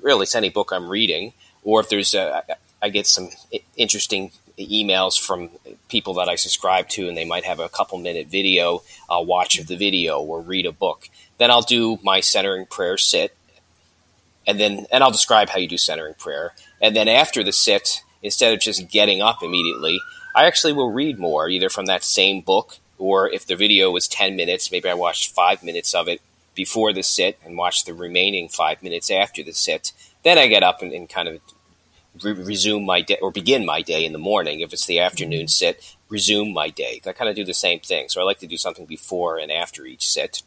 really 0.01 0.23
it's 0.23 0.35
any 0.35 0.49
book 0.49 0.71
I'm 0.71 0.89
reading 0.89 1.33
or 1.63 1.79
if 1.79 1.89
there's 1.89 2.13
a, 2.13 2.43
I 2.81 2.89
get 2.89 3.07
some 3.07 3.29
interesting 3.77 4.31
emails 4.59 5.19
from 5.19 5.49
people 5.87 6.13
that 6.15 6.29
I 6.29 6.35
subscribe 6.35 6.89
to, 6.89 7.07
and 7.07 7.17
they 7.17 7.25
might 7.25 7.45
have 7.45 7.59
a 7.59 7.69
couple 7.69 7.97
minute 7.97 8.27
video. 8.27 8.83
I'll 9.09 9.25
watch 9.25 9.57
the 9.57 9.77
video 9.77 10.21
or 10.21 10.41
read 10.41 10.65
a 10.65 10.71
book. 10.71 11.09
Then 11.37 11.49
I'll 11.49 11.61
do 11.61 11.99
my 12.03 12.19
centering 12.19 12.65
prayer 12.65 12.97
sit, 12.97 13.35
and 14.45 14.59
then 14.59 14.85
and 14.91 15.03
I'll 15.03 15.11
describe 15.11 15.49
how 15.49 15.59
you 15.59 15.67
do 15.67 15.77
centering 15.77 16.15
prayer. 16.15 16.53
And 16.81 16.95
then 16.95 17.07
after 17.07 17.43
the 17.43 17.53
sit, 17.53 18.01
instead 18.21 18.53
of 18.53 18.59
just 18.59 18.89
getting 18.89 19.21
up 19.21 19.41
immediately, 19.41 20.01
I 20.35 20.45
actually 20.45 20.73
will 20.73 20.91
read 20.91 21.17
more, 21.17 21.47
either 21.47 21.69
from 21.69 21.85
that 21.85 22.03
same 22.03 22.41
book, 22.41 22.77
or 23.03 23.29
if 23.29 23.45
the 23.45 23.57
video 23.63 23.91
was 23.91 24.07
ten 24.07 24.35
minutes, 24.35 24.71
maybe 24.71 24.89
I 24.89 24.93
watched 25.05 25.35
five 25.35 25.61
minutes 25.61 25.93
of 25.93 26.07
it 26.07 26.21
before 26.55 26.93
the 26.93 27.03
sit 27.03 27.37
and 27.43 27.57
watched 27.57 27.85
the 27.85 27.93
remaining 27.93 28.47
five 28.47 28.81
minutes 28.81 29.11
after 29.11 29.43
the 29.43 29.53
sit. 29.53 29.91
Then 30.23 30.37
I 30.37 30.47
get 30.47 30.63
up 30.63 30.81
and, 30.81 30.93
and 30.93 31.09
kind 31.09 31.27
of 31.27 31.41
re- 32.23 32.31
resume 32.31 32.85
my 32.85 33.01
day 33.01 33.17
or 33.21 33.31
begin 33.31 33.65
my 33.65 33.81
day 33.81 34.05
in 34.05 34.13
the 34.13 34.27
morning. 34.31 34.61
If 34.61 34.71
it's 34.71 34.85
the 34.85 35.01
afternoon 35.01 35.47
mm-hmm. 35.47 35.47
sit, 35.47 35.95
resume 36.07 36.53
my 36.53 36.69
day. 36.69 37.01
I 37.05 37.11
kind 37.11 37.29
of 37.29 37.35
do 37.35 37.43
the 37.43 37.53
same 37.53 37.81
thing. 37.81 38.07
So 38.07 38.21
I 38.21 38.23
like 38.23 38.39
to 38.39 38.47
do 38.47 38.57
something 38.57 38.85
before 38.85 39.37
and 39.37 39.51
after 39.51 39.85
each 39.85 40.07
sit. 40.07 40.41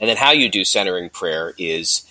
And 0.00 0.08
then 0.08 0.16
how 0.16 0.32
you 0.32 0.48
do 0.48 0.64
centering 0.64 1.10
prayer 1.10 1.54
is, 1.58 2.04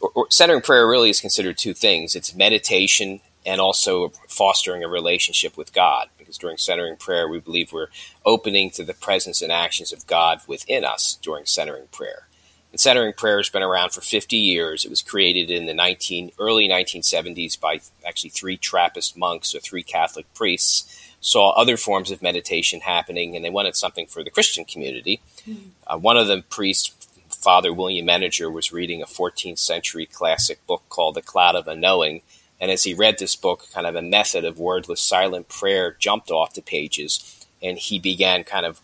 or, 0.00 0.10
or 0.14 0.26
centering 0.30 0.62
prayer 0.62 0.88
really 0.88 1.10
is 1.10 1.20
considered 1.20 1.56
two 1.56 1.74
things. 1.74 2.16
It's 2.16 2.34
meditation 2.34 3.20
and 3.46 3.60
also 3.60 4.08
fostering 4.28 4.82
a 4.82 4.88
relationship 4.88 5.56
with 5.56 5.72
God. 5.72 6.08
Because 6.18 6.36
during 6.36 6.58
centering 6.58 6.96
prayer, 6.96 7.28
we 7.28 7.38
believe 7.38 7.72
we're 7.72 7.86
opening 8.24 8.70
to 8.72 8.84
the 8.84 8.92
presence 8.92 9.40
and 9.40 9.52
actions 9.52 9.92
of 9.92 10.06
God 10.06 10.40
within 10.48 10.84
us 10.84 11.16
during 11.22 11.46
centering 11.46 11.86
prayer. 11.92 12.26
And 12.72 12.80
centering 12.80 13.12
prayer 13.12 13.38
has 13.38 13.48
been 13.48 13.62
around 13.62 13.92
for 13.92 14.00
50 14.00 14.36
years. 14.36 14.84
It 14.84 14.90
was 14.90 15.00
created 15.00 15.50
in 15.50 15.66
the 15.66 15.72
19, 15.72 16.32
early 16.38 16.68
1970s 16.68 17.58
by 17.58 17.80
actually 18.06 18.30
three 18.30 18.56
Trappist 18.56 19.16
monks 19.16 19.54
or 19.54 19.60
three 19.60 19.84
Catholic 19.84 20.26
priests. 20.34 21.02
Saw 21.20 21.50
other 21.50 21.76
forms 21.76 22.10
of 22.10 22.20
meditation 22.20 22.80
happening, 22.80 23.34
and 23.34 23.44
they 23.44 23.50
wanted 23.50 23.76
something 23.76 24.06
for 24.06 24.22
the 24.22 24.30
Christian 24.30 24.64
community. 24.64 25.20
Mm-hmm. 25.48 25.68
Uh, 25.86 25.98
one 25.98 26.16
of 26.16 26.26
the 26.26 26.42
priests, 26.50 26.92
Father 27.30 27.72
William 27.72 28.06
Meninger, 28.06 28.52
was 28.52 28.72
reading 28.72 29.00
a 29.00 29.06
14th 29.06 29.58
century 29.58 30.04
classic 30.04 30.64
book 30.66 30.82
called 30.88 31.14
The 31.14 31.22
Cloud 31.22 31.54
of 31.54 31.68
Unknowing. 31.68 32.22
And 32.60 32.70
as 32.70 32.84
he 32.84 32.94
read 32.94 33.18
this 33.18 33.36
book, 33.36 33.66
kind 33.72 33.86
of 33.86 33.94
a 33.94 34.02
method 34.02 34.44
of 34.44 34.58
wordless 34.58 35.00
silent 35.00 35.48
prayer 35.48 35.94
jumped 35.98 36.30
off 36.30 36.54
the 36.54 36.62
pages, 36.62 37.46
and 37.62 37.78
he 37.78 37.98
began 37.98 38.44
kind 38.44 38.64
of 38.64 38.80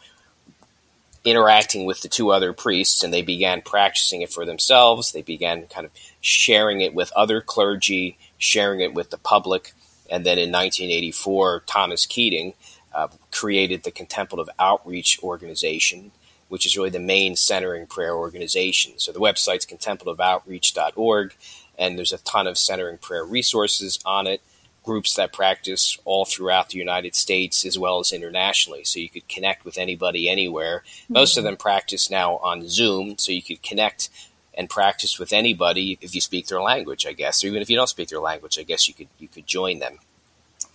interacting 1.25 1.85
with 1.85 2.03
the 2.03 2.09
two 2.09 2.31
other 2.31 2.53
priests 2.53 3.03
and 3.03 3.13
they 3.13 3.23
began 3.23 3.63
practicing 3.63 4.23
it 4.23 4.33
for 4.33 4.45
themselves. 4.45 5.13
They 5.13 5.23
began 5.23 5.67
kind 5.67 5.87
of 5.87 5.93
sharing 6.21 6.81
it 6.81 6.95
with 6.95 7.13
other 7.15 7.41
clergy, 7.41 8.19
sharing 8.39 8.81
it 8.81 8.95
with 8.95 9.11
the 9.11 9.19
public. 9.19 9.73
And 10.11 10.27
then 10.27 10.39
in 10.39 10.51
1984, 10.51 11.63
Thomas 11.67 12.07
Keating 12.07 12.55
uh, 12.95 13.09
created 13.31 13.85
the 13.85 13.91
Contemplative 13.91 14.53
Outreach 14.59 15.19
Organization, 15.23 16.11
which 16.49 16.67
is 16.67 16.77
really 16.77 16.91
the 16.91 16.99
main 16.99 17.37
centering 17.37 17.87
prayer 17.87 18.15
organization. 18.15 18.95
So 18.97 19.13
the 19.13 19.21
website's 19.21 19.65
contemplativeoutreach.org, 19.65 21.35
and 21.79 21.99
there's 21.99 22.13
a 22.13 22.19
ton 22.19 22.47
of 22.47 22.59
centering 22.59 22.99
prayer 22.99 23.25
resources 23.25 23.99
on 24.05 24.27
it 24.27 24.43
groups 24.83 25.15
that 25.15 25.33
practice 25.33 25.97
all 26.05 26.25
throughout 26.25 26.71
the 26.71 26.79
United 26.79 27.15
States 27.15 27.65
as 27.65 27.79
well 27.79 28.01
as 28.01 28.13
internationally. 28.13 28.85
So 28.85 28.99
you 28.99 29.09
could 29.09 29.29
connect 29.29 29.65
with 29.65 29.79
anybody 29.79 30.29
anywhere. 30.29 30.83
Mm-hmm. 30.85 31.15
Most 31.15 31.37
of 31.37 31.45
them 31.45 31.57
practice 31.57 32.11
now 32.11 32.39
on 32.39 32.69
Zoom, 32.69 33.17
so 33.19 33.33
you 33.33 33.43
could 33.43 33.63
connect 33.63 34.09
and 34.55 34.69
practice 34.69 35.19
with 35.19 35.33
anybody 35.33 35.99
if 36.01 36.15
you 36.15 36.21
speak 36.21 36.47
their 36.47 36.61
language, 36.61 37.07
I 37.07 37.13
guess. 37.13 37.43
Or 37.43 37.47
even 37.47 37.63
if 37.63 37.71
you 37.71 37.77
don't 37.77 37.89
speak 37.89 38.09
their 38.09 38.21
language, 38.21 38.59
I 38.59 38.65
guess 38.65 38.89
you 38.89 38.95
could 38.95 39.09
you 39.19 39.29
could 39.29 39.47
join 39.47 39.79
them. 39.79 39.99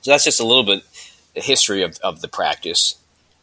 So 0.01 0.11
that's 0.11 0.23
just 0.23 0.39
a 0.39 0.45
little 0.45 0.63
bit 0.63 0.83
the 1.35 1.41
history 1.41 1.83
of, 1.83 1.99
of 2.03 2.21
the 2.21 2.27
practice. 2.27 2.95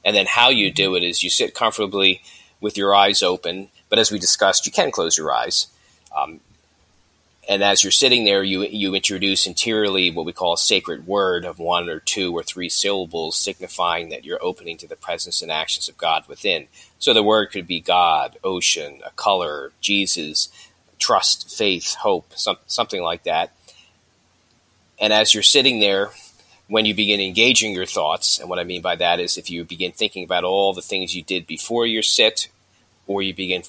And 0.05 0.17
then 0.17 0.27
how 0.29 0.49
you 0.49 0.71
do 0.71 0.95
it 0.97 1.03
is 1.03 1.23
you 1.23 1.31
sit 1.31 1.55
comfortably 1.55 2.23
with 2.61 2.77
your 2.77 2.95
eyes 2.95 3.23
open, 3.23 3.69
but 3.89 3.99
as 3.99 4.11
we 4.11 4.19
discussed, 4.19 4.67
you 4.67 4.73
can 4.73 4.91
close 4.91 5.17
your 5.17 5.33
eyes. 5.33 5.69
Um, 6.17 6.41
and 7.49 7.63
as 7.63 7.83
you're 7.83 7.91
sitting 7.91 8.25
there, 8.25 8.43
you 8.43 8.63
you 8.63 8.95
introduce 8.95 9.47
interiorly 9.47 10.11
what 10.11 10.27
we 10.27 10.33
call 10.33 10.55
a 10.55 10.59
sacred 10.59 11.07
word 11.07 11.45
of 11.45 11.59
one 11.59 11.89
or 11.89 12.01
two 12.01 12.33
or 12.33 12.43
three 12.43 12.69
syllables, 12.69 13.37
signifying 13.37 14.09
that 14.09 14.25
you're 14.25 14.43
opening 14.43 14.77
to 14.79 14.89
the 14.89 14.97
presence 14.97 15.43
and 15.43 15.51
actions 15.51 15.89
of 15.89 15.99
God 15.99 16.27
within. 16.29 16.69
So 16.99 17.13
the 17.13 17.23
word 17.23 17.51
could 17.51 17.67
be 17.67 17.81
God, 17.81 18.39
ocean, 18.43 19.01
a 19.05 19.11
color, 19.11 19.73
Jesus, 19.81 20.49
trust, 20.99 21.55
faith, 21.55 21.95
hope, 21.97 22.33
some, 22.35 22.57
something 22.67 23.03
like 23.03 23.25
that. 23.25 23.53
And 24.99 25.13
as 25.13 25.35
you're 25.35 25.43
sitting 25.43 25.81
there, 25.81 26.11
when 26.69 26.87
you 26.87 26.95
begin 26.95 27.21
engaging 27.21 27.75
your 27.75 27.87
thoughts, 27.87 28.39
and 28.39 28.49
what 28.49 28.59
I 28.59 28.65
mean 28.65 28.81
by 28.81 28.97
that 28.97 29.21
is 29.21 29.37
if 29.37 29.51
you 29.51 29.65
begin 29.65 29.93
thinking 29.93 30.25
about 30.25 30.45
all 30.45 30.73
the 30.73 30.81
things 30.81 31.15
you 31.15 31.23
did 31.23 31.47
before 31.47 31.85
your 31.85 32.03
sit, 32.03 32.49
or 33.07 33.21
you 33.21 33.35
begin 33.35 33.63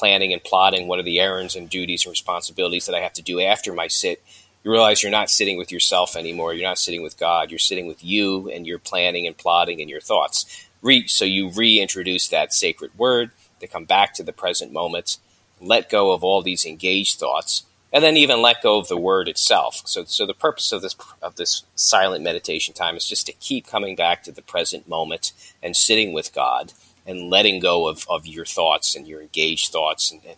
planning 0.00 0.32
and 0.32 0.42
plotting 0.42 0.88
what 0.88 0.98
are 0.98 1.02
the 1.02 1.20
errands 1.20 1.54
and 1.54 1.68
duties 1.68 2.06
and 2.06 2.10
responsibilities 2.10 2.86
that 2.86 2.94
I 2.94 3.00
have 3.00 3.12
to 3.12 3.22
do 3.22 3.38
after 3.38 3.74
my 3.74 3.86
sit, 3.86 4.22
you 4.64 4.70
realize 4.70 5.02
you're 5.02 5.12
not 5.12 5.28
sitting 5.28 5.58
with 5.58 5.70
yourself 5.70 6.16
anymore. 6.16 6.54
You're 6.54 6.68
not 6.68 6.78
sitting 6.78 7.02
with 7.02 7.18
God. 7.18 7.50
You're 7.50 7.58
sitting 7.58 7.86
with 7.86 8.02
you 8.02 8.48
and 8.48 8.66
your 8.66 8.78
planning 8.78 9.26
and 9.26 9.36
plotting 9.36 9.78
and 9.78 9.90
your 9.90 10.00
thoughts. 10.00 10.66
Re- 10.80 11.06
so 11.06 11.26
you 11.26 11.50
reintroduce 11.50 12.28
that 12.28 12.54
sacred 12.54 12.98
word 12.98 13.30
to 13.60 13.66
come 13.66 13.84
back 13.84 14.14
to 14.14 14.22
the 14.22 14.32
present 14.32 14.72
moment, 14.72 15.18
let 15.60 15.90
go 15.90 16.12
of 16.12 16.24
all 16.24 16.40
these 16.40 16.64
engaged 16.64 17.18
thoughts, 17.18 17.64
and 17.92 18.02
then 18.02 18.16
even 18.16 18.40
let 18.40 18.62
go 18.62 18.78
of 18.78 18.88
the 18.88 18.96
word 18.96 19.28
itself. 19.28 19.82
So, 19.84 20.04
so 20.04 20.24
the 20.24 20.32
purpose 20.32 20.72
of 20.72 20.80
this 20.80 20.96
of 21.20 21.36
this 21.36 21.64
silent 21.74 22.24
meditation 22.24 22.72
time 22.72 22.96
is 22.96 23.06
just 23.06 23.26
to 23.26 23.32
keep 23.32 23.66
coming 23.66 23.96
back 23.96 24.22
to 24.22 24.32
the 24.32 24.40
present 24.40 24.88
moment 24.88 25.32
and 25.62 25.76
sitting 25.76 26.14
with 26.14 26.32
God 26.32 26.72
and 27.10 27.28
letting 27.28 27.58
go 27.58 27.88
of, 27.88 28.06
of 28.08 28.26
your 28.26 28.44
thoughts 28.44 28.94
and 28.94 29.08
your 29.08 29.20
engaged 29.20 29.72
thoughts 29.72 30.12
and, 30.12 30.20
and 30.24 30.36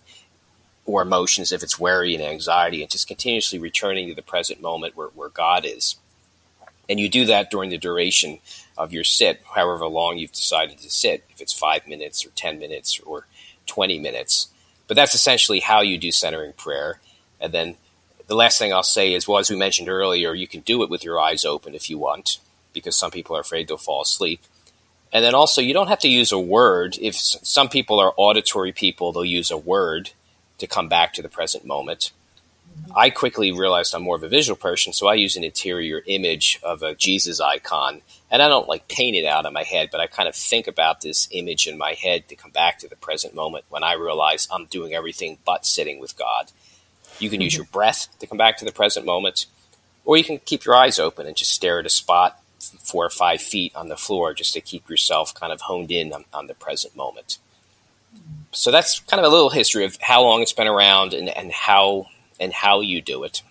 or 0.85 1.03
emotions 1.03 1.53
if 1.53 1.63
it's 1.63 1.79
worry 1.79 2.15
and 2.15 2.25
anxiety 2.25 2.83
and 2.83 2.91
just 2.91 3.07
continuously 3.07 3.59
returning 3.59 4.09
to 4.09 4.15
the 4.15 4.23
present 4.23 4.61
moment 4.61 4.97
where, 4.97 5.09
where 5.09 5.29
God 5.29 5.65
is. 5.65 5.97
And 6.89 6.99
you 6.99 7.09
do 7.09 7.25
that 7.27 7.51
during 7.51 7.71
the 7.71 7.79
duration 7.79 8.39
of 8.77 8.93
your 8.93 9.05
sit, 9.05 9.43
however 9.55 9.87
long 9.87 10.19
you've 10.19 10.33
decided 10.33 10.79
to 10.79 10.91
sit, 10.91 11.25
if 11.31 11.41
it's 11.41 11.53
five 11.53 11.87
minutes 11.87 12.27
or 12.27 12.31
10 12.31 12.59
minutes 12.59 12.99
or 13.01 13.27
20 13.67 14.01
minutes. 14.01 14.49
But 14.89 14.97
that's 14.97 15.15
essentially 15.15 15.61
how 15.61 15.83
you 15.83 15.99
do 15.99 16.11
centering 16.11 16.55
prayer. 16.55 17.01
And 17.41 17.53
then 17.53 17.77
the 18.27 18.35
last 18.35 18.59
thing 18.59 18.73
I'll 18.73 18.83
say 18.83 19.15
is, 19.15 19.29
well, 19.29 19.39
as 19.39 19.51
we 19.51 19.57
mentioned 19.57 19.89
earlier, 19.89 20.35
you 20.35 20.49
can 20.49 20.61
do 20.61 20.83
it 20.83 20.91
with 20.91 21.05
your 21.05 21.21
eyes 21.21 21.45
open 21.45 21.75
if 21.75 21.89
you 21.89 21.99
want, 21.99 22.39
because 22.73 22.97
some 22.97 23.11
people 23.11 23.37
are 23.37 23.41
afraid 23.41 23.69
they'll 23.69 23.77
fall 23.77 24.03
asleep. 24.03 24.41
And 25.13 25.25
then 25.25 25.35
also, 25.35 25.61
you 25.61 25.75
don't 25.75 25.89
have 25.89 25.99
to 26.01 26.09
use 26.09 26.33
a 26.33 26.39
word. 26.39 26.97
If 27.01 27.17
some 27.17 27.69
people 27.69 28.01
are 28.01 28.15
auditory 28.17 28.73
people, 28.73 29.13
they'll 29.13 29.25
use 29.25 29.51
a 29.51 29.59
word 29.59 30.11
to 30.59 30.67
come 30.67 30.89
back 30.89 31.13
to 31.15 31.23
the 31.23 31.29
present 31.29 31.67
moment. 31.67 32.13
I 32.97 33.11
quickly 33.11 33.53
realized 33.53 33.95
I'm 33.95 34.03
more 34.03 34.17
of 34.17 34.23
a 34.23 34.29
visual 34.29 34.57
person, 34.57 34.93
so 34.93 35.07
I 35.07 35.15
use 35.15 35.37
an 35.37 35.45
interior 35.45 36.03
image 36.07 36.59
of 36.63 36.83
a 36.83 36.95
Jesus 36.95 37.41
icon. 37.41 38.03
And 38.31 38.43
I 38.43 38.49
don't 38.49 38.69
like 38.69 38.89
paint 38.89 39.17
it 39.17 39.27
out 39.27 39.45
in 39.45 39.53
my 39.53 39.63
head, 39.63 39.91
but 39.93 40.01
I 40.01 40.07
kind 40.07 40.29
of 40.29 40.35
think 40.35 40.67
about 40.67 41.03
this 41.03 41.29
image 41.31 41.67
in 41.67 41.77
my 41.77 41.93
head 41.93 42.29
to 42.29 42.37
come 42.37 42.51
back 42.51 42.79
to 42.79 42.89
the 42.89 42.97
present 42.97 43.35
moment 43.35 43.67
when 43.69 43.83
I 43.83 43.93
realize 43.93 44.49
I'm 44.51 44.67
doing 44.67 44.95
everything 44.95 45.39
but 45.45 45.67
sitting 45.67 46.01
with 46.01 46.17
God. 46.17 46.51
You 47.19 47.29
can 47.29 47.41
use 47.41 47.53
mm-hmm. 47.53 47.61
your 47.61 47.67
breath 47.67 48.09
to 48.21 48.27
come 48.27 48.39
back 48.39 48.57
to 48.59 48.65
the 48.65 48.73
present 48.73 49.05
moment, 49.05 49.47
or 50.05 50.17
you 50.17 50.25
can 50.25 50.39
keep 50.39 50.65
your 50.65 50.75
eyes 50.75 50.99
open 50.99 51.27
and 51.27 51.37
just 51.37 51.53
stare 51.53 51.79
at 51.79 51.87
a 51.87 51.91
spot 51.91 52.42
four 52.63 53.05
or 53.05 53.11
five 53.11 53.41
feet 53.41 53.75
on 53.75 53.89
the 53.89 53.97
floor 53.97 54.35
just 54.35 54.55
to 54.55 54.61
keep 54.61 54.89
yourself 54.89 55.35
kind 55.35 55.53
of 55.53 55.63
honed 55.63 55.91
in 55.91 56.13
on, 56.13 56.25
on 56.33 56.47
the 56.47 56.55
present 56.55 56.97
moment 56.97 57.39
so 58.53 58.71
that's 58.71 59.01
kind 59.01 59.19
of 59.25 59.31
a 59.31 59.35
little 59.35 59.51
history 59.51 59.85
of 59.85 59.97
how 60.01 60.23
long 60.23 60.43
it's 60.43 60.53
been 60.53 60.69
around 60.69 61.15
and, 61.15 61.29
and 61.29 61.51
how 61.53 62.07
and 62.39 62.53
how 62.53 62.81
you 62.81 63.01
do 63.01 63.25
it. 63.25 63.43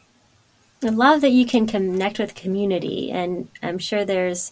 I 0.83 0.89
love 0.89 1.21
that 1.21 1.31
you 1.31 1.45
can 1.45 1.67
connect 1.67 2.19
with 2.19 2.35
community, 2.35 3.11
and 3.11 3.47
I'm 3.61 3.77
sure 3.77 4.05
there's 4.05 4.51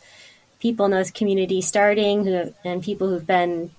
people 0.59 0.85
in 0.85 0.91
those 0.91 1.11
communities 1.11 1.67
starting 1.67 2.25
who 2.25 2.53
and 2.63 2.83
people 2.83 3.09
who've 3.09 3.25
been 3.25 3.71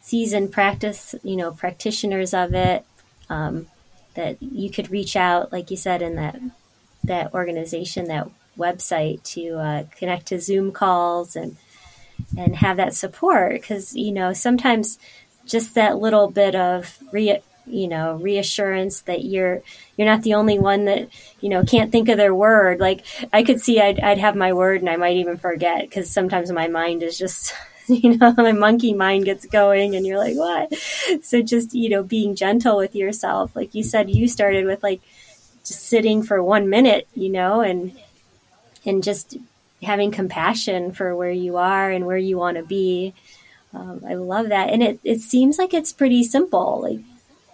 seasoned 0.00 0.52
practice, 0.52 1.14
you 1.22 1.36
know, 1.36 1.52
practitioners 1.52 2.34
of 2.34 2.54
it. 2.54 2.84
Um, 3.28 3.66
that 4.14 4.42
you 4.42 4.70
could 4.70 4.90
reach 4.90 5.14
out, 5.14 5.52
like 5.52 5.70
you 5.70 5.76
said, 5.76 6.00
in 6.00 6.16
that 6.16 6.40
that 7.04 7.34
organization, 7.34 8.06
that 8.06 8.28
website, 8.58 9.22
to 9.34 9.58
uh, 9.58 9.84
connect 9.96 10.26
to 10.26 10.40
Zoom 10.40 10.72
calls 10.72 11.36
and 11.36 11.56
and 12.36 12.56
have 12.56 12.76
that 12.78 12.94
support. 12.94 13.52
Because 13.52 13.94
you 13.94 14.12
know 14.12 14.32
sometimes 14.32 14.98
just 15.44 15.74
that 15.74 15.98
little 15.98 16.30
bit 16.30 16.54
of 16.54 16.98
re, 17.12 17.38
you 17.66 17.88
know 17.88 18.14
reassurance 18.16 19.00
that 19.02 19.24
you're 19.24 19.62
you're 19.96 20.06
not 20.06 20.22
the 20.22 20.34
only 20.34 20.58
one 20.58 20.84
that 20.84 21.08
you 21.40 21.48
know 21.48 21.64
can't 21.64 21.92
think 21.92 22.08
of 22.08 22.16
their 22.16 22.34
word. 22.34 22.80
Like 22.80 23.04
i 23.32 23.42
could 23.42 23.60
see 23.60 23.80
i'd, 23.80 24.00
I'd 24.00 24.18
have 24.18 24.36
my 24.36 24.52
word 24.52 24.80
and 24.80 24.90
i 24.90 24.96
might 24.96 25.16
even 25.16 25.36
forget 25.36 25.82
because 25.82 26.10
sometimes 26.10 26.50
my 26.52 26.68
mind 26.68 27.02
is 27.02 27.18
just 27.18 27.54
you 27.88 28.16
know 28.16 28.34
my 28.36 28.52
monkey 28.52 28.94
mind 28.94 29.24
gets 29.24 29.46
going 29.46 29.94
and 29.94 30.06
you're 30.06 30.18
like 30.18 30.36
what? 30.36 30.74
So 31.22 31.42
just 31.42 31.74
you 31.74 31.88
know 31.88 32.02
being 32.02 32.34
gentle 32.34 32.76
with 32.76 32.94
yourself. 32.94 33.54
Like 33.54 33.74
you 33.74 33.82
said 33.82 34.10
you 34.10 34.28
started 34.28 34.66
with 34.66 34.82
like 34.82 35.00
just 35.64 35.82
sitting 35.82 36.22
for 36.22 36.42
one 36.42 36.68
minute 36.68 37.08
you 37.14 37.28
know 37.28 37.60
and 37.60 37.96
and 38.86 39.02
just 39.02 39.36
having 39.82 40.10
compassion 40.10 40.92
for 40.92 41.14
where 41.14 41.30
you 41.30 41.56
are 41.56 41.90
and 41.90 42.06
where 42.06 42.16
you 42.16 42.38
want 42.38 42.56
to 42.56 42.62
be 42.62 43.14
um, 43.76 44.02
I 44.08 44.14
love 44.14 44.48
that. 44.48 44.70
And 44.70 44.82
it, 44.82 45.00
it 45.04 45.20
seems 45.20 45.58
like 45.58 45.74
it's 45.74 45.92
pretty 45.92 46.24
simple. 46.24 46.80
Like 46.82 47.00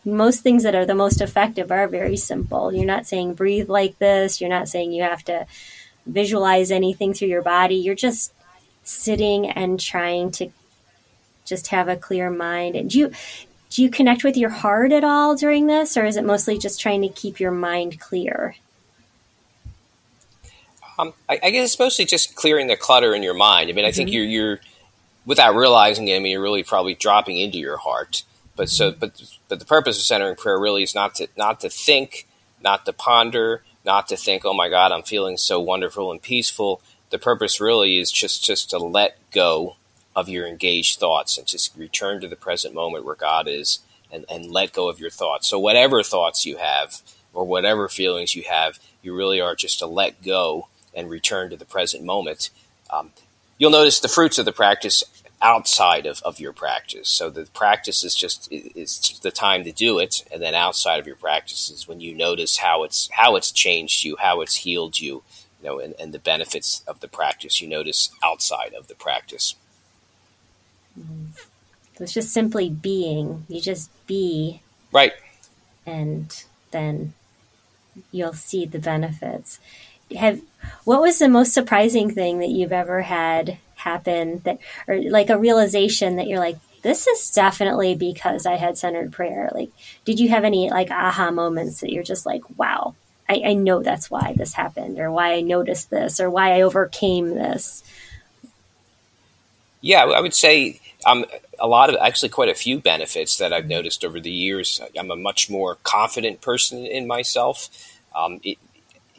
most 0.04 0.42
things 0.42 0.62
that 0.62 0.74
are 0.74 0.86
the 0.86 0.94
most 0.94 1.20
effective 1.20 1.72
are 1.72 1.88
very 1.88 2.16
simple. 2.16 2.72
You're 2.72 2.84
not 2.84 3.06
saying 3.06 3.34
breathe 3.34 3.68
like 3.68 3.98
this. 3.98 4.40
You're 4.40 4.50
not 4.50 4.68
saying 4.68 4.92
you 4.92 5.02
have 5.02 5.24
to 5.24 5.46
visualize 6.06 6.70
anything 6.70 7.12
through 7.14 7.28
your 7.28 7.42
body. 7.42 7.76
You're 7.76 7.94
just 7.94 8.32
sitting 8.84 9.48
and 9.48 9.80
trying 9.80 10.30
to 10.32 10.50
just 11.44 11.68
have 11.68 11.88
a 11.88 11.96
clear 11.96 12.30
mind. 12.30 12.76
And 12.76 12.90
do 12.90 12.98
you, 12.98 13.12
do 13.70 13.82
you 13.82 13.90
connect 13.90 14.22
with 14.22 14.36
your 14.36 14.50
heart 14.50 14.92
at 14.92 15.04
all 15.04 15.34
during 15.34 15.66
this, 15.66 15.96
or 15.96 16.04
is 16.04 16.16
it 16.16 16.24
mostly 16.24 16.58
just 16.58 16.80
trying 16.80 17.02
to 17.02 17.08
keep 17.08 17.40
your 17.40 17.50
mind 17.50 17.98
clear? 17.98 18.56
Um, 21.02 21.14
I, 21.28 21.40
I, 21.42 21.50
guess 21.50 21.72
it's 21.72 21.78
mostly 21.78 22.04
just 22.04 22.36
clearing 22.36 22.68
the 22.68 22.76
clutter 22.76 23.14
in 23.14 23.22
your 23.22 23.34
mind. 23.34 23.68
I 23.68 23.72
mean, 23.72 23.84
I 23.84 23.88
mm-hmm. 23.88 23.96
think 23.96 24.12
you're 24.12 24.24
you're 24.24 24.60
without 25.26 25.54
realizing 25.54 26.08
it, 26.08 26.16
I 26.16 26.18
mean, 26.20 26.32
you're 26.32 26.42
really 26.42 26.62
probably 26.62 26.94
dropping 26.94 27.38
into 27.38 27.58
your 27.58 27.76
heart. 27.76 28.22
But 28.54 28.68
so, 28.68 28.90
mm-hmm. 28.90 29.00
but 29.00 29.22
but 29.48 29.58
the 29.58 29.64
purpose 29.64 29.98
of 29.98 30.04
centering 30.04 30.36
prayer 30.36 30.58
really 30.58 30.82
is 30.82 30.94
not 30.94 31.16
to 31.16 31.28
not 31.36 31.60
to 31.60 31.70
think, 31.70 32.28
not 32.62 32.86
to 32.86 32.92
ponder, 32.92 33.62
not 33.84 34.08
to 34.08 34.16
think, 34.16 34.44
oh 34.44 34.54
my 34.54 34.68
God, 34.68 34.92
I'm 34.92 35.02
feeling 35.02 35.36
so 35.36 35.60
wonderful 35.60 36.12
and 36.12 36.22
peaceful. 36.22 36.80
The 37.10 37.18
purpose 37.18 37.60
really 37.60 37.98
is 37.98 38.12
just 38.12 38.44
just 38.44 38.70
to 38.70 38.78
let 38.78 39.18
go 39.32 39.76
of 40.14 40.28
your 40.28 40.46
engaged 40.46 41.00
thoughts 41.00 41.38
and 41.38 41.46
just 41.46 41.76
return 41.76 42.20
to 42.20 42.28
the 42.28 42.36
present 42.36 42.74
moment 42.74 43.04
where 43.04 43.14
God 43.14 43.48
is 43.48 43.80
and, 44.12 44.26
and 44.30 44.50
let 44.50 44.74
go 44.74 44.88
of 44.88 45.00
your 45.00 45.10
thoughts. 45.10 45.48
So 45.48 45.58
whatever 45.58 46.02
thoughts 46.02 46.44
you 46.44 46.58
have 46.58 47.00
or 47.32 47.44
whatever 47.44 47.88
feelings 47.88 48.36
you 48.36 48.44
have, 48.48 48.78
you 49.00 49.16
really 49.16 49.40
are 49.40 49.56
just 49.56 49.78
to 49.78 49.86
let 49.86 50.22
go 50.22 50.68
and 50.94 51.10
return 51.10 51.50
to 51.50 51.56
the 51.56 51.64
present 51.64 52.04
moment. 52.04 52.50
Um, 52.90 53.12
you'll 53.58 53.70
notice 53.70 54.00
the 54.00 54.08
fruits 54.08 54.38
of 54.38 54.44
the 54.44 54.52
practice 54.52 55.04
outside 55.40 56.06
of, 56.06 56.22
of 56.22 56.38
your 56.38 56.52
practice. 56.52 57.08
So 57.08 57.28
the 57.28 57.46
practice 57.46 58.04
is 58.04 58.14
just 58.14 58.48
is 58.50 59.18
the 59.22 59.30
time 59.30 59.64
to 59.64 59.72
do 59.72 59.98
it, 59.98 60.24
and 60.32 60.40
then 60.40 60.54
outside 60.54 61.00
of 61.00 61.06
your 61.06 61.16
practice 61.16 61.70
is 61.70 61.88
when 61.88 62.00
you 62.00 62.14
notice 62.14 62.58
how 62.58 62.84
it's 62.84 63.08
how 63.12 63.36
it's 63.36 63.50
changed 63.50 64.04
you, 64.04 64.16
how 64.16 64.40
it's 64.40 64.56
healed 64.56 65.00
you, 65.00 65.22
you 65.60 65.68
know, 65.68 65.78
and, 65.78 65.94
and 65.98 66.12
the 66.12 66.18
benefits 66.18 66.82
of 66.86 67.00
the 67.00 67.08
practice 67.08 67.60
you 67.60 67.68
notice 67.68 68.10
outside 68.22 68.72
of 68.74 68.88
the 68.88 68.94
practice. 68.94 69.54
Mm-hmm. 70.98 71.32
So 71.96 72.04
it's 72.04 72.14
just 72.14 72.30
simply 72.30 72.70
being. 72.70 73.44
You 73.48 73.60
just 73.60 73.90
be. 74.06 74.62
Right. 74.92 75.12
And 75.84 76.44
then 76.70 77.14
you'll 78.10 78.32
see 78.32 78.64
the 78.64 78.78
benefits 78.78 79.58
have 80.16 80.40
what 80.84 81.00
was 81.00 81.18
the 81.18 81.28
most 81.28 81.52
surprising 81.52 82.10
thing 82.10 82.38
that 82.40 82.50
you've 82.50 82.72
ever 82.72 83.02
had 83.02 83.58
happen 83.76 84.40
that 84.44 84.58
or 84.86 85.00
like 85.02 85.28
a 85.28 85.38
realization 85.38 86.16
that 86.16 86.28
you're 86.28 86.38
like 86.38 86.56
this 86.82 87.06
is 87.06 87.30
definitely 87.30 87.94
because 87.94 88.44
I 88.44 88.56
had 88.56 88.76
centered 88.76 89.12
prayer. 89.12 89.50
Like, 89.54 89.70
did 90.04 90.18
you 90.18 90.28
have 90.28 90.44
any 90.44 90.68
like 90.68 90.90
aha 90.90 91.30
moments 91.30 91.80
that 91.80 91.92
you're 91.92 92.02
just 92.02 92.26
like, 92.26 92.42
wow, 92.58 92.94
I, 93.28 93.42
I 93.46 93.52
know 93.54 93.82
that's 93.82 94.10
why 94.10 94.34
this 94.36 94.54
happened, 94.54 94.98
or 94.98 95.10
why 95.10 95.34
I 95.34 95.40
noticed 95.40 95.90
this, 95.90 96.20
or 96.20 96.28
why 96.28 96.56
I 96.56 96.62
overcame 96.62 97.30
this? 97.30 97.84
Yeah, 99.80 100.04
I 100.04 100.20
would 100.20 100.34
say 100.34 100.80
um, 101.06 101.24
a 101.58 101.66
lot 101.66 101.88
of 101.88 101.96
actually 102.00 102.28
quite 102.28 102.48
a 102.48 102.54
few 102.54 102.80
benefits 102.80 103.36
that 103.38 103.52
I've 103.52 103.66
noticed 103.66 104.04
over 104.04 104.20
the 104.20 104.30
years. 104.30 104.80
I'm 104.98 105.10
a 105.10 105.16
much 105.16 105.48
more 105.48 105.76
confident 105.84 106.40
person 106.40 106.84
in 106.84 107.06
myself. 107.06 107.68
Um, 108.14 108.40
it, 108.42 108.58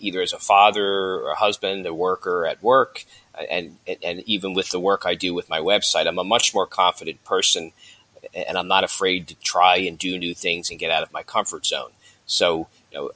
either 0.04 0.22
as 0.22 0.34
a 0.34 0.40
father 0.40 0.86
or 0.86 1.32
a 1.32 1.36
husband, 1.36 1.86
a 1.86 1.94
worker 1.94 2.46
at 2.46 2.62
work, 2.62 3.06
and 3.50 3.78
and 3.88 4.22
even 4.22 4.54
with 4.54 4.70
the 4.70 4.80
work 4.80 5.04
I 5.06 5.16
do 5.16 5.34
with 5.34 5.50
my 5.50 5.60
website, 5.60 6.08
I'm 6.08 6.20
a 6.20 6.24
much 6.24 6.54
more 6.54 6.68
confident 6.68 7.24
person, 7.24 7.72
and 8.34 8.58
I'm 8.58 8.68
not 8.68 8.84
afraid 8.84 9.28
to 9.30 9.36
try 9.36 9.78
and 9.78 9.98
do 9.98 10.20
new 10.20 10.34
things 10.34 10.70
and 10.70 10.80
get 10.80 10.92
out 10.92 11.04
of 11.04 11.14
my 11.14 11.24
comfort 11.24 11.66
zone. 11.66 11.92
So, 12.26 12.68
you 12.92 12.98
know, 12.98 13.12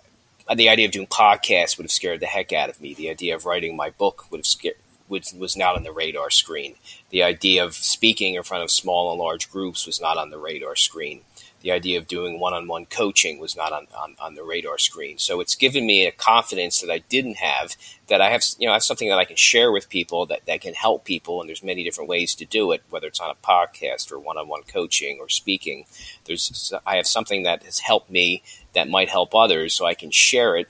the 0.56 0.70
idea 0.70 0.86
of 0.86 0.92
doing 0.92 1.08
podcasts 1.08 1.78
would 1.78 1.84
have 1.84 1.92
scared 1.92 2.22
the 2.22 2.26
heck 2.26 2.54
out 2.54 2.70
of 2.70 2.82
me. 2.82 2.94
The 2.94 3.10
idea 3.10 3.36
of 3.36 3.46
writing 3.46 3.76
my 3.76 3.90
book 3.90 4.26
would 4.32 4.40
have 4.40 4.46
scared 4.46 4.76
was 5.10 5.56
not 5.56 5.78
on 5.78 5.84
the 5.84 5.92
radar 5.92 6.30
screen. 6.30 6.76
The 7.12 7.24
idea 7.24 7.64
of 7.64 7.76
speaking 7.76 8.36
in 8.36 8.44
front 8.44 8.64
of 8.64 8.72
small 8.72 9.12
and 9.12 9.20
large 9.20 9.50
groups 9.50 9.86
was 9.86 10.02
not 10.02 10.18
on 10.18 10.32
the 10.32 10.38
radar 10.38 10.76
screen 10.76 11.22
the 11.62 11.72
idea 11.72 11.98
of 11.98 12.08
doing 12.08 12.40
one-on-one 12.40 12.86
coaching 12.86 13.40
was 13.40 13.56
not 13.56 13.72
on, 13.72 13.88
on, 13.98 14.16
on, 14.20 14.36
the 14.36 14.44
radar 14.44 14.78
screen. 14.78 15.18
So 15.18 15.40
it's 15.40 15.56
given 15.56 15.86
me 15.86 16.06
a 16.06 16.12
confidence 16.12 16.82
that 16.82 16.92
I 16.92 17.00
didn't 17.00 17.38
have 17.38 17.76
that 18.08 18.22
I 18.22 18.30
have, 18.30 18.44
you 18.60 18.68
know, 18.68 18.74
I 18.74 18.76
have 18.76 18.84
something 18.84 19.10
that 19.10 19.18
I 19.18 19.26
can 19.26 19.36
share 19.36 19.72
with 19.72 19.90
people 19.90 20.26
that, 20.28 20.46
that 20.46 20.62
can 20.62 20.76
help 20.76 21.04
people. 21.04 21.42
And 21.42 21.50
there's 21.50 21.64
many 21.64 21.84
different 21.84 22.10
ways 22.10 22.36
to 22.36 22.46
do 22.46 22.72
it, 22.72 22.84
whether 22.90 23.08
it's 23.08 23.20
on 23.20 23.32
a 23.32 23.48
podcast 23.48 24.12
or 24.12 24.20
one-on-one 24.20 24.64
coaching 24.64 25.18
or 25.20 25.30
speaking. 25.30 25.86
There's, 26.26 26.74
I 26.86 26.98
have 26.98 27.08
something 27.08 27.44
that 27.44 27.64
has 27.64 27.80
helped 27.80 28.12
me 28.12 28.44
that 28.74 28.90
might 28.90 29.10
help 29.10 29.34
others. 29.34 29.74
So 29.74 29.86
I 29.86 29.96
can 29.96 30.12
share 30.12 30.56
it 30.56 30.70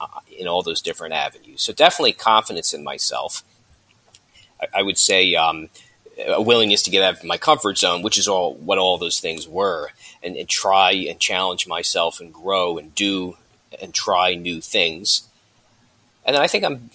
uh, 0.00 0.20
in 0.36 0.48
all 0.48 0.62
those 0.62 0.80
different 0.80 1.14
avenues. 1.14 1.62
So 1.62 1.72
definitely 1.72 2.14
confidence 2.14 2.72
in 2.72 2.82
myself. 2.82 3.44
I, 4.60 4.80
I 4.80 4.82
would 4.82 4.98
say 4.98 5.34
um, 5.34 5.68
a 6.18 6.42
willingness 6.42 6.82
to 6.82 6.90
get 6.90 7.02
out 7.02 7.18
of 7.18 7.24
my 7.24 7.38
comfort 7.38 7.78
zone, 7.78 8.02
which 8.02 8.18
is 8.18 8.28
all 8.28 8.54
what 8.54 8.78
all 8.78 8.98
those 8.98 9.20
things 9.20 9.48
were, 9.48 9.90
and, 10.22 10.36
and 10.36 10.48
try 10.48 10.92
and 10.92 11.18
challenge 11.18 11.66
myself 11.66 12.20
and 12.20 12.32
grow 12.32 12.78
and 12.78 12.94
do 12.94 13.36
and 13.80 13.94
try 13.94 14.34
new 14.34 14.60
things. 14.60 15.28
And 16.24 16.36
then 16.36 16.42
I 16.42 16.46
think 16.46 16.64
I'm 16.64 16.90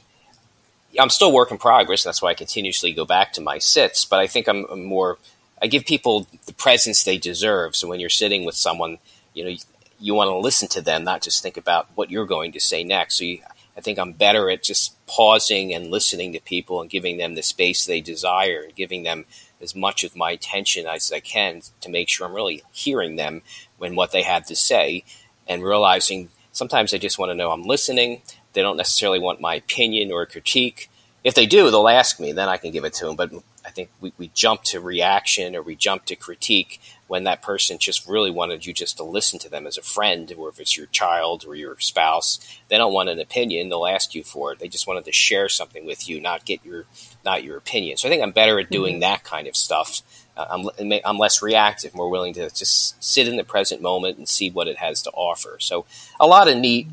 I'm 0.99 1.09
still 1.09 1.33
work 1.33 1.51
in 1.51 1.57
progress. 1.57 2.05
And 2.05 2.09
that's 2.09 2.21
why 2.21 2.29
I 2.29 2.33
continuously 2.33 2.93
go 2.93 3.05
back 3.05 3.33
to 3.33 3.41
my 3.41 3.57
sits. 3.59 4.05
But 4.05 4.19
I 4.19 4.27
think 4.27 4.47
I'm, 4.47 4.65
I'm 4.69 4.83
more 4.83 5.17
I 5.61 5.67
give 5.67 5.85
people 5.85 6.27
the 6.45 6.53
presence 6.53 7.03
they 7.03 7.17
deserve. 7.17 7.75
So 7.75 7.87
when 7.87 7.99
you're 7.99 8.09
sitting 8.09 8.45
with 8.45 8.55
someone, 8.55 8.99
you 9.33 9.43
know, 9.43 9.49
you, 9.49 9.57
you 9.99 10.13
want 10.13 10.29
to 10.29 10.37
listen 10.37 10.67
to 10.69 10.81
them, 10.81 11.03
not 11.03 11.21
just 11.21 11.41
think 11.41 11.57
about 11.57 11.87
what 11.95 12.11
you're 12.11 12.25
going 12.25 12.51
to 12.51 12.59
say 12.59 12.83
next. 12.83 13.17
So 13.17 13.23
you, 13.23 13.39
I 13.77 13.81
think 13.81 13.99
I'm 13.99 14.13
better 14.13 14.49
at 14.49 14.63
just 14.63 14.95
pausing 15.05 15.73
and 15.73 15.91
listening 15.91 16.33
to 16.33 16.39
people 16.39 16.81
and 16.81 16.89
giving 16.89 17.17
them 17.17 17.35
the 17.35 17.43
space 17.43 17.85
they 17.85 18.01
desire 18.01 18.63
and 18.63 18.75
giving 18.75 19.03
them 19.03 19.25
as 19.61 19.75
much 19.75 20.03
of 20.03 20.15
my 20.15 20.31
attention 20.31 20.87
as 20.87 21.11
I 21.11 21.19
can 21.19 21.61
to 21.81 21.89
make 21.89 22.09
sure 22.09 22.25
I'm 22.25 22.33
really 22.33 22.63
hearing 22.71 23.15
them 23.15 23.43
when 23.77 23.95
what 23.95 24.11
they 24.11 24.23
have 24.23 24.45
to 24.47 24.55
say 24.55 25.03
and 25.47 25.63
realizing 25.63 26.29
sometimes 26.51 26.91
they 26.91 26.99
just 26.99 27.19
want 27.19 27.29
to 27.29 27.35
know 27.35 27.51
I'm 27.51 27.63
listening. 27.63 28.23
They 28.53 28.61
don't 28.61 28.77
necessarily 28.77 29.19
want 29.19 29.41
my 29.41 29.55
opinion 29.55 30.11
or 30.11 30.25
critique. 30.25 30.89
If 31.23 31.35
they 31.35 31.45
do, 31.45 31.69
they'll 31.69 31.87
ask 31.87 32.19
me, 32.19 32.31
then 32.31 32.49
I 32.49 32.57
can 32.57 32.71
give 32.71 32.83
it 32.83 32.93
to 32.95 33.05
them. 33.05 33.15
But 33.15 33.31
I 33.65 33.69
think 33.69 33.89
we, 34.01 34.11
we 34.17 34.31
jump 34.33 34.63
to 34.63 34.79
reaction 34.79 35.55
or 35.55 35.61
we 35.61 35.75
jump 35.75 36.05
to 36.05 36.15
critique 36.15 36.81
when 37.07 37.23
that 37.23 37.41
person 37.41 37.77
just 37.77 38.07
really 38.07 38.31
wanted 38.31 38.65
you 38.65 38.73
just 38.73 38.97
to 38.97 39.03
listen 39.03 39.39
to 39.39 39.49
them 39.49 39.65
as 39.65 39.77
a 39.77 39.81
friend, 39.81 40.31
or 40.37 40.49
if 40.49 40.59
it's 40.59 40.77
your 40.77 40.87
child 40.87 41.45
or 41.47 41.55
your 41.55 41.79
spouse. 41.79 42.39
They 42.67 42.77
don't 42.77 42.93
want 42.93 43.09
an 43.09 43.19
opinion; 43.19 43.69
they'll 43.69 43.85
ask 43.85 44.13
you 44.13 44.23
for 44.23 44.51
it. 44.51 44.59
They 44.59 44.67
just 44.67 44.87
wanted 44.87 45.05
to 45.05 45.11
share 45.11 45.49
something 45.49 45.85
with 45.85 46.07
you, 46.07 46.19
not 46.19 46.45
get 46.45 46.65
your 46.65 46.85
not 47.23 47.43
your 47.43 47.57
opinion. 47.57 47.97
So 47.97 48.07
I 48.07 48.11
think 48.11 48.23
I'm 48.23 48.31
better 48.31 48.59
at 48.59 48.69
doing 48.69 48.95
mm-hmm. 48.95 49.01
that 49.01 49.23
kind 49.23 49.47
of 49.47 49.55
stuff. 49.55 50.01
Uh, 50.35 50.45
I'm, 50.49 50.99
I'm 51.03 51.17
less 51.17 51.41
reactive, 51.41 51.95
more 51.95 52.09
willing 52.09 52.33
to 52.35 52.49
just 52.49 53.01
sit 53.03 53.27
in 53.27 53.37
the 53.37 53.43
present 53.43 53.81
moment 53.81 54.17
and 54.17 54.29
see 54.29 54.51
what 54.51 54.67
it 54.67 54.77
has 54.77 55.01
to 55.03 55.11
offer. 55.11 55.57
So 55.59 55.85
a 56.19 56.27
lot 56.27 56.47
of 56.47 56.57
neat 56.57 56.87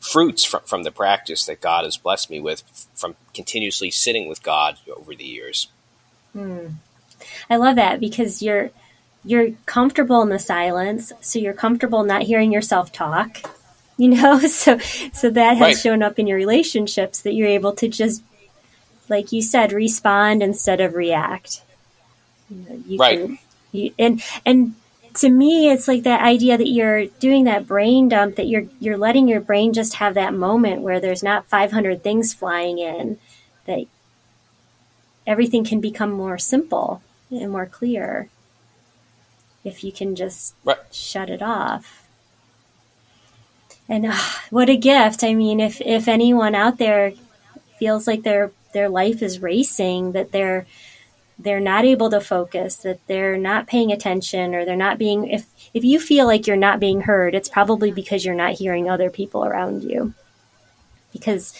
fruits 0.00 0.44
from, 0.44 0.62
from 0.62 0.82
the 0.82 0.90
practice 0.90 1.46
that 1.46 1.60
God 1.60 1.84
has 1.84 1.96
blessed 1.96 2.30
me 2.30 2.40
with 2.40 2.62
from 2.94 3.16
continuously 3.34 3.90
sitting 3.90 4.28
with 4.28 4.42
God 4.42 4.78
over 4.94 5.14
the 5.14 5.24
years. 5.24 5.68
Hmm. 6.32 6.66
I 7.48 7.56
love 7.56 7.76
that 7.76 8.00
because 8.00 8.42
you're 8.42 8.70
you're 9.24 9.50
comfortable 9.66 10.22
in 10.22 10.28
the 10.28 10.38
silence, 10.38 11.12
so 11.20 11.38
you're 11.38 11.52
comfortable 11.52 12.04
not 12.04 12.22
hearing 12.22 12.52
yourself 12.52 12.92
talk. 12.92 13.50
You 13.96 14.08
know, 14.08 14.38
so 14.40 14.78
so 15.12 15.30
that 15.30 15.56
has 15.58 15.60
right. 15.60 15.78
shown 15.78 16.02
up 16.02 16.18
in 16.18 16.26
your 16.26 16.38
relationships 16.38 17.20
that 17.22 17.34
you're 17.34 17.48
able 17.48 17.72
to 17.74 17.88
just, 17.88 18.22
like 19.08 19.32
you 19.32 19.42
said, 19.42 19.72
respond 19.72 20.42
instead 20.42 20.80
of 20.80 20.94
react. 20.94 21.62
You 22.86 22.98
right. 22.98 23.18
Can, 23.18 23.38
you, 23.72 23.94
and 23.98 24.22
and 24.46 24.74
to 25.14 25.28
me, 25.28 25.70
it's 25.70 25.86
like 25.88 26.04
that 26.04 26.22
idea 26.22 26.56
that 26.56 26.68
you're 26.68 27.06
doing 27.06 27.44
that 27.44 27.66
brain 27.66 28.08
dump, 28.08 28.36
that 28.36 28.46
you're 28.46 28.66
you're 28.80 28.96
letting 28.96 29.28
your 29.28 29.40
brain 29.40 29.72
just 29.72 29.94
have 29.94 30.14
that 30.14 30.34
moment 30.34 30.82
where 30.82 31.00
there's 31.00 31.22
not 31.22 31.46
500 31.46 32.02
things 32.02 32.32
flying 32.32 32.78
in, 32.78 33.18
that 33.66 33.84
everything 35.26 35.64
can 35.64 35.80
become 35.80 36.10
more 36.10 36.38
simple 36.38 37.02
and 37.30 37.50
more 37.50 37.66
clear 37.66 38.28
if 39.64 39.84
you 39.84 39.92
can 39.92 40.16
just 40.16 40.54
right. 40.64 40.78
shut 40.90 41.30
it 41.30 41.42
off. 41.42 42.06
And 43.88 44.06
uh, 44.06 44.16
what 44.50 44.68
a 44.68 44.76
gift! 44.76 45.24
I 45.24 45.34
mean, 45.34 45.60
if 45.60 45.80
if 45.80 46.06
anyone 46.06 46.54
out 46.54 46.78
there 46.78 47.12
feels 47.78 48.06
like 48.06 48.22
their 48.22 48.52
their 48.72 48.88
life 48.88 49.22
is 49.22 49.42
racing, 49.42 50.12
that 50.12 50.30
they're 50.32 50.66
they're 51.38 51.60
not 51.60 51.84
able 51.84 52.10
to 52.10 52.20
focus, 52.20 52.76
that 52.76 53.04
they're 53.06 53.38
not 53.38 53.66
paying 53.66 53.90
attention, 53.90 54.54
or 54.54 54.64
they're 54.64 54.76
not 54.76 54.98
being 54.98 55.28
if 55.28 55.46
if 55.74 55.84
you 55.84 55.98
feel 55.98 56.26
like 56.26 56.46
you're 56.46 56.56
not 56.56 56.78
being 56.80 57.02
heard, 57.02 57.34
it's 57.34 57.48
probably 57.48 57.90
because 57.90 58.24
you're 58.24 58.34
not 58.34 58.54
hearing 58.54 58.88
other 58.88 59.10
people 59.10 59.44
around 59.44 59.82
you. 59.82 60.14
Because 61.12 61.52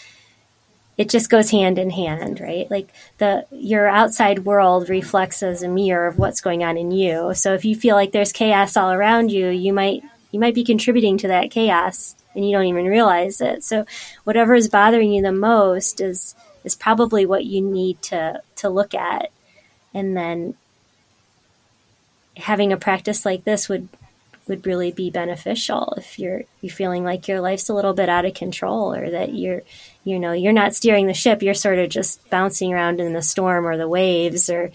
it 1.01 1.09
just 1.09 1.31
goes 1.31 1.51
hand 1.51 1.79
in 1.79 1.89
hand, 1.89 2.41
right? 2.41 2.71
Like 2.71 2.93
the 3.17 3.47
your 3.51 3.89
outside 3.89 4.41
world 4.41 4.91
reflects 4.91 5.43
as 5.43 5.63
a 5.63 5.69
mirror 5.69 6.07
of 6.07 6.19
what's 6.19 6.43
going 6.43 6.63
on 6.63 6.77
in 6.77 6.91
you. 6.91 7.33
So 7.33 7.55
if 7.55 7.65
you 7.65 7.75
feel 7.75 7.97
like 7.97 8.13
there's 8.13 8.33
chaos 8.33 8.77
all 8.77 8.93
around 8.93 9.33
you, 9.33 9.49
you 9.49 9.73
might 9.73 10.03
you 10.31 10.39
might 10.39 10.55
be 10.55 10.63
contributing 10.63 11.17
to 11.17 11.29
that 11.29 11.51
chaos 11.51 12.17
and 12.35 12.45
you 12.45 12.55
don't 12.55 12.67
even 12.67 12.85
realize 12.85 13.41
it. 13.41 13.65
So 13.65 13.87
whatever 14.25 14.55
is 14.55 14.69
bothering 14.69 15.11
you 15.11 15.23
the 15.23 15.33
most 15.33 16.03
is 16.03 16.35
is 16.65 16.75
probably 16.75 17.25
what 17.25 17.47
you 17.47 17.63
need 17.63 18.03
to 18.03 18.43
to 18.57 18.69
look 18.69 18.93
at. 18.93 19.31
And 19.95 20.15
then 20.15 20.55
having 22.37 22.75
a 22.75 22.77
practice 22.77 23.25
like 23.25 23.45
this 23.45 23.71
would 23.71 23.89
would 24.49 24.67
really 24.67 24.93
be 24.93 25.09
beneficial 25.09 25.95
if 25.97 26.19
you're 26.19 26.43
you're 26.61 26.75
feeling 26.75 27.05
like 27.05 27.27
your 27.27 27.41
life's 27.41 27.71
a 27.71 27.75
little 27.75 27.95
bit 27.95 28.11
out 28.11 28.27
of 28.27 28.35
control 28.35 28.93
or 28.95 29.09
that 29.09 29.33
you're 29.33 29.63
you 30.05 30.19
know 30.19 30.33
you're 30.33 30.53
not 30.53 30.75
steering 30.75 31.07
the 31.07 31.15
ship 31.15 31.43
you're 31.43 31.55
sort 31.55 31.79
of 31.79 31.89
just 31.89 32.29
bouncing 32.31 32.73
around 32.73 33.01
in 33.01 33.13
the 33.13 33.23
storm 33.23 33.67
or 33.67 33.77
the 33.77 33.89
waves 33.89 34.51
or 34.51 34.71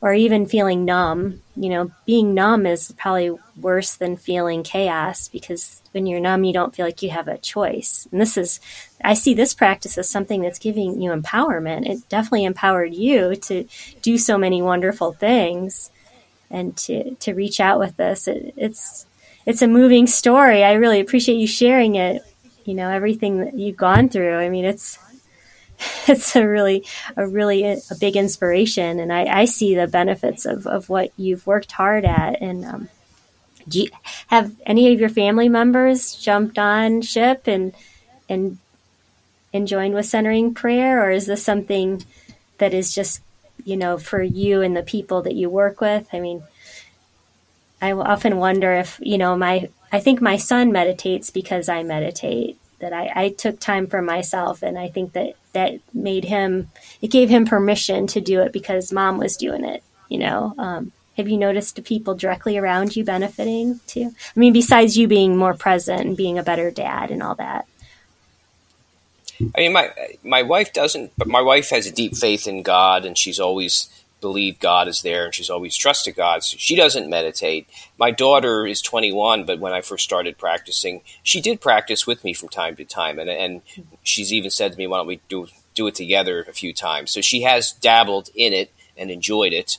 or 0.00 0.12
even 0.12 0.46
feeling 0.46 0.84
numb 0.84 1.40
you 1.56 1.68
know 1.68 1.90
being 2.06 2.34
numb 2.34 2.66
is 2.66 2.92
probably 2.96 3.30
worse 3.60 3.94
than 3.96 4.16
feeling 4.16 4.62
chaos 4.62 5.28
because 5.28 5.82
when 5.92 6.06
you're 6.06 6.20
numb 6.20 6.44
you 6.44 6.52
don't 6.52 6.74
feel 6.74 6.86
like 6.86 7.02
you 7.02 7.10
have 7.10 7.28
a 7.28 7.38
choice 7.38 8.08
and 8.10 8.20
this 8.20 8.36
is 8.36 8.60
i 9.02 9.14
see 9.14 9.34
this 9.34 9.54
practice 9.54 9.96
as 9.96 10.08
something 10.08 10.42
that's 10.42 10.58
giving 10.58 11.00
you 11.00 11.10
empowerment 11.10 11.86
it 11.88 12.08
definitely 12.08 12.44
empowered 12.44 12.92
you 12.94 13.34
to 13.36 13.66
do 14.02 14.18
so 14.18 14.36
many 14.36 14.60
wonderful 14.60 15.12
things 15.12 15.90
and 16.50 16.76
to 16.76 17.14
to 17.16 17.32
reach 17.32 17.60
out 17.60 17.78
with 17.78 17.96
this 17.96 18.28
it, 18.28 18.52
it's 18.56 19.06
it's 19.46 19.62
a 19.62 19.68
moving 19.68 20.06
story. 20.06 20.64
I 20.64 20.74
really 20.74 21.00
appreciate 21.00 21.36
you 21.36 21.46
sharing 21.46 21.96
it. 21.96 22.22
You 22.64 22.74
know, 22.74 22.90
everything 22.90 23.38
that 23.38 23.54
you've 23.54 23.76
gone 23.76 24.08
through. 24.08 24.36
I 24.36 24.48
mean, 24.48 24.64
it's 24.64 24.98
it's 26.08 26.36
a 26.36 26.46
really 26.46 26.84
a 27.16 27.26
really 27.26 27.64
a 27.64 27.78
big 27.98 28.16
inspiration, 28.16 29.00
and 29.00 29.12
I, 29.12 29.24
I 29.24 29.44
see 29.44 29.74
the 29.74 29.86
benefits 29.86 30.46
of, 30.46 30.66
of 30.66 30.88
what 30.88 31.12
you've 31.16 31.46
worked 31.46 31.72
hard 31.72 32.04
at. 32.04 32.40
And 32.40 32.64
um, 32.64 32.88
do 33.68 33.82
you, 33.82 33.88
have 34.28 34.54
any 34.66 34.92
of 34.92 35.00
your 35.00 35.08
family 35.08 35.48
members 35.48 36.14
jumped 36.14 36.58
on 36.58 37.02
ship 37.02 37.46
and 37.46 37.74
and 38.28 38.58
and 39.52 39.68
joined 39.68 39.94
with 39.94 40.06
centering 40.06 40.54
prayer, 40.54 41.04
or 41.04 41.10
is 41.10 41.26
this 41.26 41.44
something 41.44 42.04
that 42.58 42.74
is 42.74 42.94
just 42.94 43.20
you 43.64 43.76
know 43.76 43.98
for 43.98 44.22
you 44.22 44.62
and 44.62 44.76
the 44.76 44.82
people 44.82 45.22
that 45.22 45.34
you 45.34 45.48
work 45.48 45.80
with? 45.80 46.08
I 46.12 46.20
mean, 46.20 46.42
I 47.84 47.92
often 47.92 48.38
wonder 48.38 48.72
if, 48.72 48.98
you 49.02 49.18
know, 49.18 49.36
my, 49.36 49.68
I 49.92 50.00
think 50.00 50.22
my 50.22 50.38
son 50.38 50.72
meditates 50.72 51.28
because 51.28 51.68
I 51.68 51.82
meditate, 51.82 52.58
that 52.78 52.94
I, 52.94 53.12
I 53.14 53.28
took 53.28 53.60
time 53.60 53.86
for 53.88 54.00
myself. 54.00 54.62
And 54.62 54.78
I 54.78 54.88
think 54.88 55.12
that 55.12 55.34
that 55.52 55.80
made 55.92 56.24
him, 56.24 56.70
it 57.02 57.10
gave 57.10 57.28
him 57.28 57.44
permission 57.44 58.06
to 58.08 58.22
do 58.22 58.40
it 58.40 58.52
because 58.54 58.90
mom 58.90 59.18
was 59.18 59.36
doing 59.36 59.66
it, 59.66 59.82
you 60.08 60.18
know. 60.18 60.54
Um, 60.56 60.92
have 61.18 61.28
you 61.28 61.36
noticed 61.36 61.84
people 61.84 62.14
directly 62.14 62.56
around 62.56 62.96
you 62.96 63.04
benefiting 63.04 63.80
too? 63.86 64.14
I 64.34 64.40
mean, 64.40 64.54
besides 64.54 64.96
you 64.96 65.06
being 65.06 65.36
more 65.36 65.54
present 65.54 66.00
and 66.06 66.16
being 66.16 66.38
a 66.38 66.42
better 66.42 66.70
dad 66.70 67.10
and 67.10 67.22
all 67.22 67.34
that. 67.34 67.66
I 69.54 69.60
mean, 69.60 69.74
my 69.74 69.90
my 70.22 70.42
wife 70.42 70.72
doesn't, 70.72 71.12
but 71.18 71.28
my 71.28 71.42
wife 71.42 71.68
has 71.68 71.86
a 71.86 71.92
deep 71.92 72.16
faith 72.16 72.46
in 72.46 72.62
God, 72.62 73.04
and 73.04 73.18
she's 73.18 73.38
always 73.38 73.90
believed 74.24 74.58
God 74.58 74.88
is 74.88 75.02
there 75.02 75.26
and 75.26 75.34
she's 75.34 75.50
always 75.50 75.76
trusted 75.76 76.16
God. 76.16 76.42
So 76.42 76.56
she 76.58 76.74
doesn't 76.74 77.10
meditate. 77.10 77.68
My 77.98 78.10
daughter 78.10 78.66
is 78.66 78.80
21, 78.80 79.44
but 79.44 79.60
when 79.60 79.74
I 79.74 79.82
first 79.82 80.02
started 80.02 80.38
practicing, 80.38 81.02
she 81.22 81.42
did 81.42 81.60
practice 81.60 82.06
with 82.06 82.24
me 82.24 82.32
from 82.32 82.48
time 82.48 82.74
to 82.76 82.86
time. 82.86 83.18
And, 83.18 83.28
and 83.28 83.60
she's 84.02 84.32
even 84.32 84.50
said 84.50 84.72
to 84.72 84.78
me, 84.78 84.86
why 84.86 84.96
don't 84.96 85.06
we 85.06 85.20
do, 85.28 85.48
do 85.74 85.86
it 85.88 85.94
together 85.94 86.40
a 86.48 86.54
few 86.54 86.72
times? 86.72 87.10
So 87.10 87.20
she 87.20 87.42
has 87.42 87.72
dabbled 87.72 88.30
in 88.34 88.54
it 88.54 88.72
and 88.96 89.10
enjoyed 89.10 89.52
it. 89.52 89.76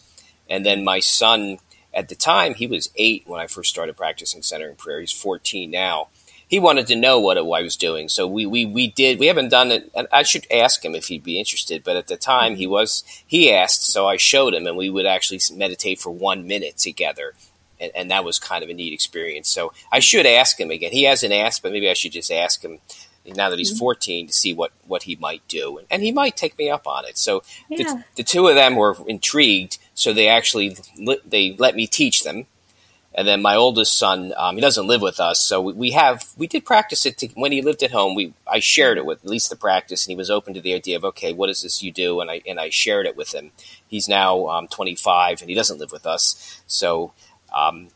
And 0.48 0.64
then 0.64 0.84
my 0.84 1.00
son, 1.00 1.58
at 1.92 2.10
the 2.10 2.16
time, 2.16 2.54
he 2.54 2.68
was 2.68 2.92
eight 2.98 3.24
when 3.26 3.42
I 3.42 3.48
first 3.48 3.72
started 3.72 3.98
practicing 3.98 4.44
centering 4.44 4.76
prayer. 4.76 5.00
He's 5.00 5.12
14 5.12 5.72
now 5.72 6.10
he 6.48 6.60
wanted 6.60 6.88
to 6.88 6.96
know 6.96 7.20
what 7.20 7.38
I 7.38 7.42
was 7.42 7.76
doing. 7.76 8.10
So 8.10 8.28
we, 8.28 8.46
we, 8.46 8.66
we 8.66 8.88
did, 8.88 9.20
we 9.20 9.28
haven't 9.28 9.50
done 9.50 9.72
it. 9.72 9.92
I 10.12 10.24
should 10.24 10.46
ask 10.52 10.84
him 10.84 10.96
if 10.96 11.08
he'd 11.08 11.24
be 11.24 11.40
interested, 11.40 11.84
but 11.84 11.96
at 11.96 12.08
the 12.08 12.18
time 12.18 12.56
he 12.56 12.68
was, 12.68 13.04
he 13.26 13.52
asked, 13.52 13.86
so 13.86 14.08
I 14.08 14.18
showed 14.18 14.54
him 14.54 14.68
and 14.68 14.78
we 14.78 14.90
would 14.90 15.06
actually 15.06 15.40
meditate 15.54 16.00
for 16.00 16.12
one 16.12 16.48
minute 16.48 16.78
together. 16.78 17.34
And, 17.80 17.92
and 17.96 18.12
that 18.12 18.24
was 18.24 18.40
kind 18.40 18.64
of 18.64 18.70
a 18.70 18.74
neat 18.74 18.94
experience. 18.94 19.50
So 19.50 19.74
I 19.92 20.00
should 20.00 20.26
ask 20.26 20.60
him 20.60 20.72
again. 20.72 20.92
He 20.92 21.04
hasn't 21.04 21.34
asked, 21.34 21.64
but 21.64 21.72
maybe 21.72 21.90
I 21.90 21.94
should 21.94 22.14
just 22.14 22.32
ask 22.32 22.62
him 22.64 22.80
now 23.26 23.50
that 23.50 23.58
he's 23.58 23.72
mm-hmm. 23.72 23.80
14 23.80 24.28
to 24.28 24.34
see 24.34 24.54
what, 24.54 24.72
what 24.86 25.04
he 25.04 25.16
might 25.16 25.46
do. 25.48 25.80
And, 25.80 25.88
and 25.90 26.04
he 26.04 26.12
might 26.12 26.38
take 26.38 26.58
me 26.58 26.70
up 26.70 26.86
on 26.86 27.06
it. 27.06 27.18
So 27.18 27.42
yeah. 27.70 27.78
the, 27.78 28.04
the 28.18 28.24
two 28.24 28.48
of 28.48 28.56
them 28.56 28.76
were 28.76 28.96
intrigued. 29.08 29.80
So 29.96 30.14
they 30.14 30.28
actually, 30.28 30.78
they 31.26 31.56
let 31.58 31.76
me 31.76 31.88
teach 31.88 32.24
them 32.24 32.46
And 33.18 33.26
then 33.26 33.42
my 33.42 33.56
oldest 33.56 33.98
son, 33.98 34.34
um, 34.36 34.56
he 34.56 34.62
doesn't 34.62 34.88
live 34.88 35.02
with 35.02 35.22
us, 35.22 35.40
so 35.40 35.62
we, 35.62 35.74
we 35.74 35.92
have 35.92 36.34
we 36.38 36.48
did 36.48 36.66
practice 36.66 37.06
it 37.06 37.18
to, 37.20 37.28
when 37.30 37.54
he 37.54 37.62
lived 37.62 37.82
at 37.82 37.92
home. 37.92 38.14
We 38.14 38.34
I 38.46 38.60
shared 38.60 38.98
it 38.98 39.06
with 39.06 39.24
at 39.24 39.30
least 39.30 39.50
the 39.50 39.56
practice, 39.56 40.06
and 40.06 40.12
he 40.12 40.18
was 40.18 40.30
open 40.30 40.54
to 40.54 40.60
the 40.60 40.74
idea 40.74 40.98
of 40.98 41.06
okay, 41.06 41.32
what 41.32 41.50
is 41.50 41.62
this 41.62 41.82
you 41.82 41.94
do? 41.94 42.20
And 42.20 42.30
I 42.30 42.42
and 42.46 42.60
I 42.60 42.70
shared 42.70 43.06
it 43.06 43.16
with 43.16 43.34
him. 43.34 43.52
He's 43.88 44.10
now 44.10 44.48
um, 44.50 44.68
25, 44.68 45.40
and 45.40 45.50
he 45.50 45.56
doesn't 45.56 45.80
live 45.80 45.94
with 45.94 46.06
us, 46.06 46.62
so 46.68 47.14
um, 47.56 47.88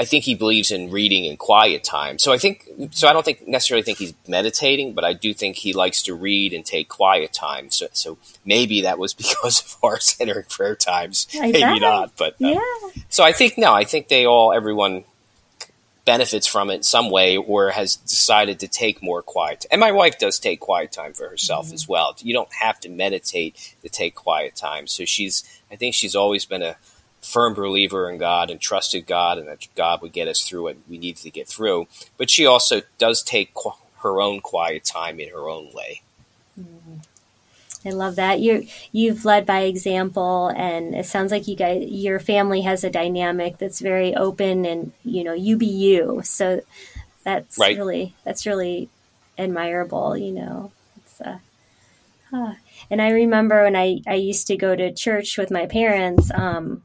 I 0.00 0.06
think 0.06 0.24
he 0.24 0.34
believes 0.34 0.70
in 0.70 0.90
reading 0.90 1.26
in 1.26 1.36
quiet 1.36 1.84
time. 1.84 2.18
So 2.18 2.32
I 2.32 2.38
think 2.38 2.66
so. 2.90 3.06
I 3.06 3.12
don't 3.12 3.22
think 3.22 3.46
necessarily 3.46 3.82
think 3.82 3.98
he's 3.98 4.14
meditating, 4.26 4.94
but 4.94 5.04
I 5.04 5.12
do 5.12 5.34
think 5.34 5.56
he 5.56 5.74
likes 5.74 6.02
to 6.04 6.14
read 6.14 6.54
and 6.54 6.64
take 6.64 6.88
quiet 6.88 7.34
time. 7.34 7.70
So, 7.70 7.88
so 7.92 8.16
maybe 8.42 8.80
that 8.80 8.98
was 8.98 9.12
because 9.22 9.60
of 9.60 9.76
our 9.84 10.00
centering 10.00 10.46
prayer 10.48 10.74
times. 10.74 11.26
I 11.34 11.52
maybe 11.52 11.60
bet. 11.60 11.80
not, 11.82 12.12
but 12.16 12.32
uh, 12.42 12.48
Yeah. 12.48 12.60
so 13.10 13.22
I 13.24 13.32
think 13.32 13.58
no. 13.58 13.74
I 13.74 13.84
think 13.84 14.08
they 14.08 14.24
all 14.24 14.54
everyone 14.54 15.04
benefits 16.06 16.46
from 16.46 16.70
it 16.70 16.76
in 16.76 16.82
some 16.82 17.10
way, 17.10 17.36
or 17.36 17.68
has 17.70 17.96
decided 17.96 18.58
to 18.60 18.68
take 18.68 19.02
more 19.02 19.20
quiet. 19.22 19.66
And 19.70 19.80
my 19.80 19.92
wife 19.92 20.18
does 20.18 20.38
take 20.38 20.60
quiet 20.60 20.92
time 20.92 21.12
for 21.12 21.28
herself 21.28 21.74
as 21.74 21.86
well. 21.86 22.16
You 22.20 22.32
don't 22.32 22.52
have 22.54 22.80
to 22.80 22.88
meditate 22.88 23.74
to 23.82 23.90
take 23.90 24.14
quiet 24.14 24.56
time. 24.56 24.86
So 24.86 25.04
she's. 25.04 25.44
I 25.70 25.76
think 25.76 25.94
she's 25.94 26.16
always 26.16 26.46
been 26.46 26.62
a 26.62 26.76
firm 27.22 27.54
believer 27.54 28.10
in 28.10 28.18
God 28.18 28.50
and 28.50 28.60
trusted 28.60 29.06
God 29.06 29.38
and 29.38 29.48
that 29.48 29.68
God 29.76 30.02
would 30.02 30.12
get 30.12 30.28
us 30.28 30.42
through 30.42 30.62
what 30.64 30.76
we 30.88 30.98
needed 30.98 31.22
to 31.22 31.30
get 31.30 31.48
through. 31.48 31.86
But 32.16 32.30
she 32.30 32.46
also 32.46 32.82
does 32.98 33.22
take 33.22 33.54
qu- 33.54 33.72
her 34.02 34.20
own 34.20 34.40
quiet 34.40 34.84
time 34.84 35.20
in 35.20 35.30
her 35.30 35.48
own 35.48 35.72
way. 35.72 36.02
I 37.84 37.90
love 37.90 38.16
that. 38.16 38.40
You 38.40 38.66
you've 38.92 39.24
led 39.24 39.46
by 39.46 39.60
example 39.60 40.48
and 40.48 40.94
it 40.94 41.06
sounds 41.06 41.32
like 41.32 41.48
you 41.48 41.56
guys 41.56 41.82
your 41.88 42.18
family 42.18 42.60
has 42.62 42.84
a 42.84 42.90
dynamic 42.90 43.58
that's 43.58 43.80
very 43.80 44.14
open 44.14 44.66
and 44.66 44.92
you 45.02 45.24
know, 45.24 45.32
you 45.32 45.56
be 45.56 45.66
you. 45.66 46.20
So 46.24 46.60
that's 47.24 47.58
Right. 47.58 47.76
really 47.76 48.14
that's 48.24 48.46
really 48.46 48.90
admirable, 49.38 50.16
you 50.16 50.32
know. 50.32 50.72
It's 50.96 51.20
uh, 51.22 51.38
huh. 52.30 52.54
and 52.90 53.00
I 53.00 53.10
remember 53.10 53.64
when 53.64 53.76
I, 53.76 54.00
I 54.06 54.14
used 54.14 54.46
to 54.48 54.56
go 54.56 54.76
to 54.76 54.92
church 54.92 55.38
with 55.38 55.50
my 55.50 55.66
parents, 55.66 56.30
um, 56.34 56.82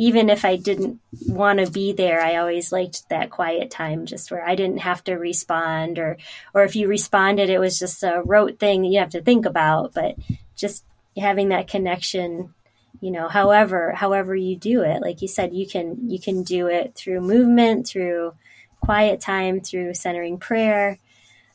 even 0.00 0.30
if 0.30 0.46
I 0.46 0.56
didn't 0.56 0.98
want 1.26 1.58
to 1.58 1.70
be 1.70 1.92
there, 1.92 2.22
I 2.22 2.36
always 2.36 2.72
liked 2.72 3.06
that 3.10 3.28
quiet 3.28 3.70
time, 3.70 4.06
just 4.06 4.30
where 4.30 4.42
I 4.42 4.54
didn't 4.54 4.78
have 4.78 5.04
to 5.04 5.16
respond, 5.16 5.98
or 5.98 6.16
or 6.54 6.64
if 6.64 6.74
you 6.74 6.88
responded, 6.88 7.50
it 7.50 7.58
was 7.58 7.78
just 7.78 8.02
a 8.02 8.22
rote 8.24 8.58
thing 8.58 8.80
that 8.80 8.88
you 8.88 8.98
have 8.98 9.10
to 9.10 9.20
think 9.20 9.44
about. 9.44 9.92
But 9.92 10.16
just 10.56 10.86
having 11.18 11.50
that 11.50 11.68
connection, 11.68 12.54
you 13.02 13.10
know, 13.10 13.28
however 13.28 13.92
however 13.92 14.34
you 14.34 14.56
do 14.56 14.80
it, 14.80 15.02
like 15.02 15.20
you 15.20 15.28
said, 15.28 15.52
you 15.52 15.68
can 15.68 16.08
you 16.08 16.18
can 16.18 16.44
do 16.44 16.66
it 16.66 16.94
through 16.94 17.20
movement, 17.20 17.86
through 17.86 18.32
quiet 18.80 19.20
time, 19.20 19.60
through 19.60 19.92
centering 19.92 20.38
prayer. 20.38 20.96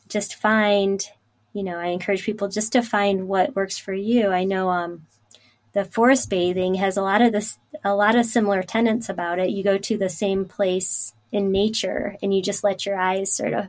Just 0.08 0.36
find, 0.36 1.04
you 1.52 1.64
know, 1.64 1.78
I 1.78 1.86
encourage 1.86 2.22
people 2.22 2.46
just 2.46 2.70
to 2.74 2.82
find 2.82 3.26
what 3.26 3.56
works 3.56 3.76
for 3.76 3.92
you. 3.92 4.28
I 4.28 4.44
know, 4.44 4.68
um, 4.68 5.06
the 5.76 5.84
forest 5.84 6.30
bathing 6.30 6.76
has 6.76 6.96
a 6.96 7.02
lot 7.02 7.20
of 7.20 7.32
this 7.32 7.58
a 7.84 7.94
lot 7.94 8.16
of 8.16 8.24
similar 8.24 8.62
tenets 8.62 9.10
about 9.10 9.38
it. 9.38 9.50
You 9.50 9.62
go 9.62 9.76
to 9.76 9.98
the 9.98 10.08
same 10.08 10.46
place 10.46 11.12
in 11.30 11.52
nature 11.52 12.16
and 12.22 12.32
you 12.32 12.40
just 12.40 12.64
let 12.64 12.86
your 12.86 12.98
eyes 12.98 13.30
sort 13.30 13.52
of 13.52 13.66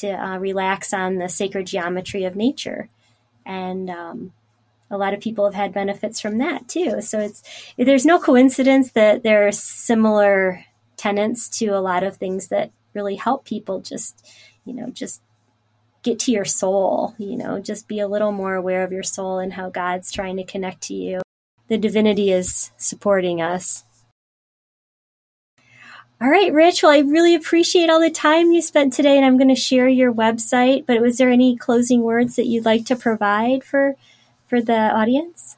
to 0.00 0.08
uh, 0.08 0.38
relax 0.38 0.92
on 0.92 1.18
the 1.18 1.28
sacred 1.28 1.68
geometry 1.68 2.24
of 2.24 2.34
nature. 2.34 2.88
And 3.46 3.88
um, 3.88 4.32
a 4.90 4.98
lot 4.98 5.14
of 5.14 5.20
people 5.20 5.44
have 5.44 5.54
had 5.54 5.72
benefits 5.72 6.18
from 6.20 6.38
that 6.38 6.66
too. 6.66 7.00
So 7.00 7.20
it's 7.20 7.44
there's 7.76 8.04
no 8.04 8.18
coincidence 8.18 8.90
that 8.90 9.22
there 9.22 9.46
are 9.46 9.52
similar 9.52 10.64
tenets 10.96 11.48
to 11.60 11.66
a 11.66 11.78
lot 11.78 12.02
of 12.02 12.16
things 12.16 12.48
that 12.48 12.72
really 12.92 13.14
help 13.14 13.44
people 13.44 13.78
just 13.78 14.28
you 14.64 14.74
know 14.74 14.90
just 14.90 15.22
get 16.04 16.20
to 16.20 16.30
your 16.30 16.44
soul, 16.44 17.14
you 17.18 17.36
know, 17.36 17.58
just 17.58 17.88
be 17.88 17.98
a 17.98 18.06
little 18.06 18.30
more 18.30 18.54
aware 18.54 18.84
of 18.84 18.92
your 18.92 19.02
soul 19.02 19.38
and 19.38 19.54
how 19.54 19.70
God's 19.70 20.12
trying 20.12 20.36
to 20.36 20.44
connect 20.44 20.82
to 20.82 20.94
you. 20.94 21.22
The 21.68 21.78
divinity 21.78 22.30
is 22.30 22.70
supporting 22.76 23.40
us. 23.40 23.84
All 26.20 26.30
right, 26.30 26.52
Rich. 26.52 26.82
Well, 26.82 26.92
I 26.92 26.98
really 26.98 27.34
appreciate 27.34 27.90
all 27.90 28.00
the 28.00 28.10
time 28.10 28.52
you 28.52 28.62
spent 28.62 28.92
today, 28.92 29.16
and 29.16 29.26
I'm 29.26 29.36
going 29.36 29.48
to 29.48 29.60
share 29.60 29.88
your 29.88 30.12
website. 30.12 30.86
But 30.86 31.00
was 31.00 31.18
there 31.18 31.30
any 31.30 31.56
closing 31.56 32.02
words 32.02 32.36
that 32.36 32.46
you'd 32.46 32.64
like 32.64 32.86
to 32.86 32.96
provide 32.96 33.64
for 33.64 33.96
for 34.46 34.62
the 34.62 34.94
audience? 34.94 35.56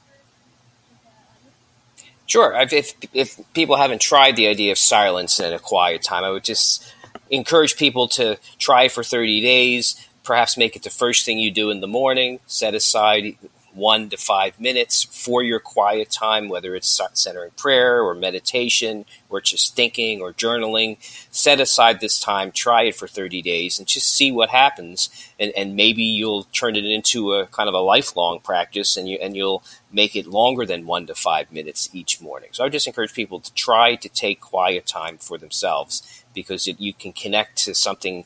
Sure. 2.27 2.55
If, 2.55 2.73
if, 2.73 2.95
if 3.13 3.53
people 3.53 3.77
haven't 3.77 4.01
tried 4.01 4.37
the 4.37 4.49
idea 4.49 4.73
of 4.73 4.79
silence 4.79 5.39
and 5.39 5.55
a 5.55 5.59
quiet 5.59 6.03
time, 6.03 6.25
I 6.25 6.31
would 6.31 6.45
just 6.45 6.93
encourage 7.31 7.77
people 7.77 8.09
to 8.09 8.39
try 8.59 8.89
for 8.89 9.05
30 9.05 9.41
days. 9.41 10.06
Perhaps 10.27 10.57
make 10.57 10.75
it 10.75 10.83
the 10.83 10.91
first 10.91 11.25
thing 11.25 11.39
you 11.39 11.53
do 11.53 11.71
in 11.71 11.81
the 11.81 11.87
morning. 11.87 12.41
Set 12.47 12.75
aside 12.75 13.37
one 13.77 14.09
to 14.09 14.17
five 14.17 14.59
minutes 14.59 15.05
for 15.05 15.43
your 15.43 15.61
quiet 15.61 16.11
time, 16.11 16.49
whether 16.49 16.75
it's 16.75 17.01
centering 17.13 17.51
prayer 17.53 18.03
or 18.03 18.15
meditation 18.15 19.05
or 19.29 19.41
just 19.41 19.77
thinking 19.77 20.21
or 20.21 20.33
journaling. 20.33 20.97
Set 21.31 21.61
aside 21.61 22.01
this 22.01 22.19
time, 22.19 22.51
try 22.51 22.85
it 22.85 22.97
for 22.97 23.07
30 23.07 23.43
days, 23.43 23.79
and 23.79 23.87
just 23.87 24.13
see 24.13 24.33
what 24.33 24.49
happens. 24.49 25.11
And, 25.39 25.53
and 25.57 25.77
maybe 25.77 26.03
you'll 26.03 26.45
turn 26.45 26.75
it 26.75 26.87
into 26.87 27.35
a 27.35 27.47
kind 27.47 27.69
of 27.69 27.75
a 27.75 27.81
lifelong 27.81 28.41
practice, 28.41 28.97
and 28.97 29.09
you 29.09 29.19
and 29.21 29.37
you'll 29.37 29.63
make 29.93 30.17
it 30.17 30.27
longer 30.27 30.67
than 30.67 30.87
one 30.87 31.07
to 31.07 31.15
five 31.15 31.53
minutes 31.53 31.91
each 31.93 32.21
morning. 32.21 32.49
So 32.53 32.65
I 32.65 32.69
just 32.69 32.87
encourage 32.87 33.15
people 33.15 33.41
to 33.41 33.53
try 33.55 33.95
to 33.97 34.09
take 34.09 34.41
quiet 34.41 34.87
time 34.87 35.19
for 35.19 35.39
themselves 35.39 36.25
because 36.37 36.69
it, 36.69 36.79
you 36.79 36.93
can 36.93 37.13
connect 37.13 37.57
to 37.65 37.75
something 37.75 38.25